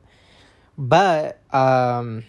But 0.78 1.40
um 1.52 2.24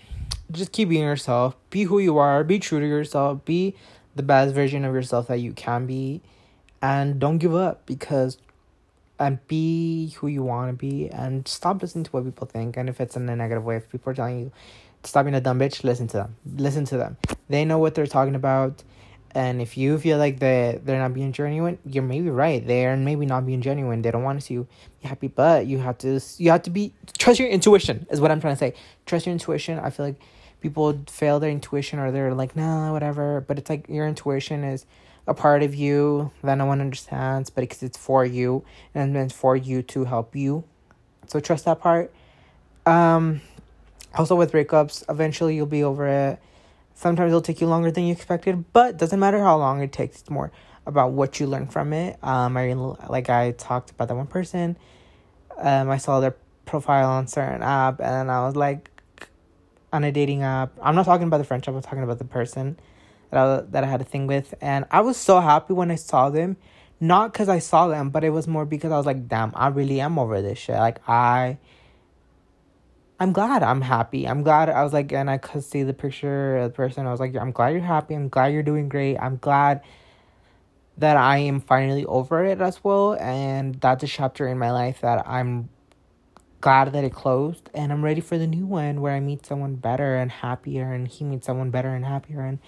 just 0.51 0.71
keep 0.71 0.89
being 0.89 1.03
yourself. 1.03 1.55
Be 1.69 1.83
who 1.83 1.99
you 1.99 2.17
are. 2.17 2.43
Be 2.43 2.59
true 2.59 2.79
to 2.79 2.87
yourself. 2.87 3.43
Be 3.45 3.75
the 4.15 4.23
best 4.23 4.53
version 4.53 4.85
of 4.85 4.93
yourself 4.93 5.27
that 5.27 5.39
you 5.39 5.53
can 5.53 5.85
be. 5.85 6.21
And 6.81 7.19
don't 7.19 7.37
give 7.37 7.55
up 7.55 7.85
because 7.85 8.37
and 9.19 9.45
be 9.47 10.09
who 10.17 10.27
you 10.27 10.41
want 10.41 10.71
to 10.71 10.73
be 10.73 11.07
and 11.09 11.47
stop 11.47 11.81
listening 11.81 12.03
to 12.05 12.11
what 12.11 12.25
people 12.25 12.47
think. 12.47 12.75
And 12.75 12.89
if 12.89 12.99
it's 12.99 13.15
in 13.15 13.29
a 13.29 13.35
negative 13.35 13.63
way, 13.63 13.77
if 13.77 13.89
people 13.89 14.11
are 14.11 14.15
telling 14.15 14.39
you 14.39 14.51
stop 15.03 15.25
being 15.25 15.35
a 15.35 15.41
dumb 15.41 15.59
bitch, 15.59 15.83
listen 15.83 16.07
to 16.07 16.17
them. 16.17 16.35
Listen 16.57 16.85
to 16.85 16.97
them. 16.97 17.17
They 17.47 17.63
know 17.63 17.77
what 17.77 17.93
they're 17.93 18.07
talking 18.07 18.35
about. 18.35 18.83
And 19.33 19.61
if 19.61 19.77
you 19.77 19.97
feel 19.97 20.17
like 20.17 20.39
they 20.39 20.81
they're 20.83 20.99
not 20.99 21.13
being 21.13 21.31
genuine, 21.31 21.77
you're 21.85 22.03
maybe 22.03 22.29
right. 22.29 22.65
They're 22.65 22.97
maybe 22.97 23.25
not 23.25 23.45
being 23.45 23.61
genuine. 23.61 24.01
They 24.01 24.11
don't 24.11 24.23
want 24.23 24.39
to 24.39 24.45
see 24.45 24.55
you 24.55 24.67
happy, 25.03 25.27
but 25.27 25.67
you 25.67 25.77
have 25.77 25.97
to 25.99 26.19
you 26.37 26.51
have 26.51 26.63
to 26.63 26.69
be 26.69 26.93
trust 27.17 27.39
your 27.39 27.47
intuition 27.47 28.07
is 28.09 28.19
what 28.19 28.31
I'm 28.31 28.41
trying 28.41 28.55
to 28.55 28.59
say. 28.59 28.73
Trust 29.05 29.27
your 29.27 29.31
intuition. 29.31 29.79
I 29.79 29.89
feel 29.89 30.07
like 30.07 30.19
people 30.61 30.97
fail 31.07 31.39
their 31.39 31.49
intuition 31.49 31.99
or 31.99 32.11
they're 32.11 32.33
like 32.33 32.55
nah 32.55 32.91
whatever, 32.91 33.41
but 33.41 33.57
it's 33.57 33.69
like 33.69 33.89
your 33.89 34.07
intuition 34.07 34.63
is 34.63 34.85
a 35.27 35.33
part 35.33 35.63
of 35.63 35.75
you 35.75 36.31
that 36.43 36.55
no 36.55 36.65
one 36.65 36.81
understands, 36.81 37.49
but 37.49 37.61
because 37.61 37.83
it's 37.83 37.97
for 37.97 38.25
you 38.25 38.63
and 38.95 39.15
it's 39.17 39.33
for 39.33 39.55
you 39.55 39.81
to 39.83 40.05
help 40.05 40.35
you. 40.35 40.63
So 41.27 41.39
trust 41.39 41.65
that 41.65 41.79
part. 41.79 42.13
Um, 42.85 43.41
also 44.15 44.35
with 44.35 44.51
breakups, 44.51 45.03
eventually 45.09 45.55
you'll 45.55 45.65
be 45.65 45.83
over 45.83 46.07
it 46.07 46.39
Sometimes 47.01 47.29
it'll 47.29 47.41
take 47.41 47.61
you 47.61 47.65
longer 47.65 47.89
than 47.89 48.03
you 48.03 48.13
expected, 48.13 48.71
but 48.73 48.95
doesn't 48.97 49.19
matter 49.19 49.39
how 49.39 49.57
long 49.57 49.81
it 49.81 49.91
takes. 49.91 50.21
It's 50.21 50.29
more 50.29 50.51
about 50.85 51.13
what 51.13 51.39
you 51.39 51.47
learn 51.47 51.65
from 51.65 51.93
it. 51.93 52.23
Um, 52.23 52.55
I 52.55 52.73
like 52.73 53.27
I 53.27 53.53
talked 53.53 53.89
about 53.89 54.07
that 54.09 54.15
one 54.15 54.27
person. 54.27 54.77
Um, 55.57 55.89
I 55.89 55.97
saw 55.97 56.19
their 56.19 56.35
profile 56.65 57.09
on 57.09 57.25
certain 57.25 57.63
app, 57.63 57.99
and 58.01 58.29
I 58.29 58.45
was 58.45 58.55
like, 58.55 58.90
on 59.93 60.03
a 60.03 60.11
dating 60.11 60.43
app. 60.43 60.71
I'm 60.81 60.95
not 60.95 61.05
talking 61.05 61.27
about 61.27 61.37
the 61.37 61.43
friendship. 61.43 61.73
I'm 61.73 61.81
talking 61.81 62.03
about 62.03 62.19
the 62.19 62.25
person 62.25 62.79
that 63.29 63.39
I 63.39 63.61
that 63.71 63.83
I 63.83 63.87
had 63.87 64.01
a 64.01 64.05
thing 64.05 64.27
with, 64.27 64.53
and 64.61 64.85
I 64.91 65.01
was 65.01 65.17
so 65.17 65.39
happy 65.39 65.73
when 65.73 65.91
I 65.91 65.95
saw 65.95 66.29
them. 66.29 66.57
Not 66.99 67.33
because 67.33 67.49
I 67.49 67.57
saw 67.57 67.87
them, 67.87 68.11
but 68.11 68.23
it 68.23 68.29
was 68.29 68.47
more 68.47 68.63
because 68.63 68.91
I 68.91 68.97
was 68.97 69.07
like, 69.07 69.27
damn, 69.27 69.51
I 69.55 69.69
really 69.69 69.99
am 69.99 70.19
over 70.19 70.39
this 70.41 70.59
shit. 70.59 70.75
Like 70.75 70.99
I 71.09 71.57
I'm 73.21 73.33
glad 73.33 73.61
I'm 73.61 73.81
happy. 73.81 74.27
I'm 74.27 74.41
glad 74.41 74.67
I 74.67 74.83
was 74.83 74.93
like, 74.93 75.11
and 75.13 75.29
I 75.29 75.37
could 75.37 75.63
see 75.63 75.83
the 75.83 75.93
picture 75.93 76.57
of 76.57 76.71
the 76.71 76.75
person. 76.75 77.05
I 77.05 77.11
was 77.11 77.19
like, 77.19 77.35
I'm 77.35 77.51
glad 77.51 77.69
you're 77.69 77.81
happy. 77.81 78.15
I'm 78.15 78.29
glad 78.29 78.47
you're 78.47 78.63
doing 78.63 78.89
great. 78.89 79.17
I'm 79.17 79.37
glad 79.37 79.81
that 80.97 81.17
I 81.17 81.37
am 81.37 81.61
finally 81.61 82.03
over 82.05 82.43
it 82.43 82.59
as 82.61 82.83
well. 82.83 83.13
And 83.13 83.75
that's 83.75 84.03
a 84.03 84.07
chapter 84.07 84.47
in 84.47 84.57
my 84.57 84.71
life 84.71 85.01
that 85.01 85.27
I'm 85.27 85.69
glad 86.61 86.93
that 86.93 87.03
it 87.03 87.13
closed. 87.13 87.69
And 87.73 87.91
I'm 87.91 88.03
ready 88.03 88.21
for 88.21 88.37
the 88.37 88.47
new 88.47 88.65
one 88.65 89.01
where 89.01 89.13
I 89.13 89.19
meet 89.19 89.45
someone 89.45 89.75
better 89.75 90.15
and 90.15 90.31
happier, 90.31 90.93
and 90.93 91.07
he 91.07 91.25
meets 91.25 91.47
someone 91.47 91.71
better 91.71 91.89
and 91.93 92.05
happier. 92.05 92.41
And, 92.41 92.59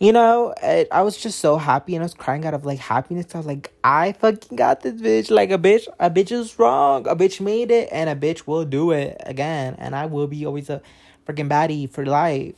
you 0.00 0.12
know, 0.12 0.54
it, 0.62 0.88
I 0.90 1.02
was 1.02 1.16
just 1.18 1.38
so 1.38 1.58
happy 1.58 1.94
and 1.94 2.02
I 2.02 2.06
was 2.06 2.14
crying 2.14 2.44
out 2.46 2.54
of 2.54 2.64
like 2.64 2.78
happiness. 2.78 3.34
I 3.34 3.38
was 3.38 3.46
like, 3.46 3.72
I 3.84 4.12
fucking 4.12 4.56
got 4.56 4.80
this 4.80 5.00
bitch. 5.00 5.30
Like, 5.30 5.50
a 5.50 5.58
bitch, 5.58 5.86
a 6.00 6.10
bitch 6.10 6.32
is 6.32 6.58
wrong. 6.58 7.06
A 7.06 7.14
bitch 7.14 7.40
made 7.40 7.70
it, 7.70 7.88
and 7.92 8.10
a 8.10 8.16
bitch 8.16 8.46
will 8.46 8.64
do 8.64 8.90
it 8.90 9.16
again. 9.20 9.76
And 9.78 9.94
I 9.94 10.06
will 10.06 10.26
be 10.26 10.44
always 10.46 10.70
a 10.70 10.82
freaking 11.26 11.48
baddie 11.48 11.88
for 11.88 12.04
life 12.04 12.54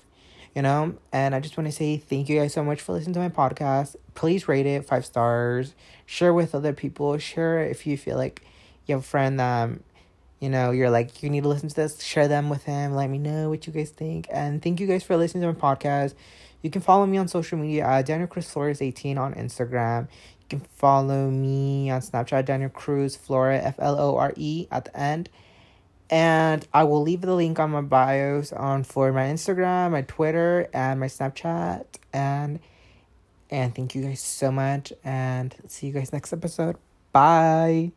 you 0.55 0.63
know 0.63 0.95
and 1.13 1.35
i 1.35 1.41
just 1.41 1.57
want 1.57 1.67
to 1.67 1.73
say 1.73 1.97
thank 1.97 2.29
you 2.29 2.39
guys 2.39 2.53
so 2.53 2.63
much 2.63 2.81
for 2.81 2.93
listening 2.93 3.15
to 3.15 3.21
my 3.21 3.29
podcast 3.29 3.97
please 4.15 4.49
rate 4.49 4.67
it 4.67 4.85
five 4.85 5.05
stars 5.05 5.75
share 6.07 6.33
with 6.33 6.55
other 6.55 6.73
people 6.73 7.17
share 7.19 7.65
if 7.65 7.87
you 7.87 7.97
feel 7.97 8.17
like 8.17 8.43
you 8.87 8.95
have 8.95 9.03
a 9.03 9.07
friend 9.07 9.41
that 9.41 9.71
you 10.43 10.51
know 10.51 10.73
you're 10.73 10.91
like 10.91 11.23
you 11.23 11.31
need 11.31 11.45
to 11.45 11.49
listen 11.49 11.69
to 11.69 11.75
this 11.75 12.03
share 12.03 12.27
them 12.27 12.51
with 12.51 12.65
him 12.65 12.95
let 12.95 13.09
me 13.09 13.19
know 13.19 13.49
what 13.49 13.67
you 13.67 13.73
guys 13.73 13.91
think 13.91 14.27
and 14.31 14.61
thank 14.61 14.81
you 14.81 14.87
guys 14.87 15.05
for 15.05 15.17
listening 15.17 15.43
to 15.43 15.53
my 15.53 15.75
podcast 15.75 16.15
you 16.61 16.71
can 16.71 16.83
follow 16.83 17.07
me 17.07 17.17
on 17.17 17.29
social 17.29 17.57
media 17.57 17.87
at 17.87 18.07
daniel 18.07 18.27
cruz 18.27 18.51
flores 18.51 18.83
18 18.83 19.17
on 19.17 19.33
instagram 19.35 20.09
you 20.41 20.47
can 20.49 20.61
follow 20.75 21.31
me 21.31 21.91
on 21.91 22.01
snapchat 22.01 22.45
daniel 22.45 22.71
cruz 22.71 23.15
flora 23.15 23.59
f-l-o-r-e 23.59 24.67
at 24.71 24.85
the 24.87 24.97
end 24.99 25.29
and 26.13 26.69
I 26.75 26.85
will 26.85 27.01
leave 27.01 27.23
the 27.23 27.35
link 27.35 27.59
on 27.59 27.71
my 27.71 27.81
bios 27.81 28.53
on 28.53 28.85
for 28.85 29.11
my 29.13 29.23
Instagram, 29.23 29.93
my 29.93 30.03
Twitter, 30.03 30.69
and 30.75 31.01
my 31.01 31.07
Snapchat. 31.07 31.87
And 32.13 32.61
and 33.49 33.75
thank 33.75 33.95
you 33.95 34.03
guys 34.03 34.21
so 34.21 34.53
much. 34.53 34.93
And 35.03 35.55
see 35.69 35.87
you 35.87 35.95
guys 35.95 36.13
next 36.13 36.35
episode. 36.35 36.77
Bye. 37.13 37.93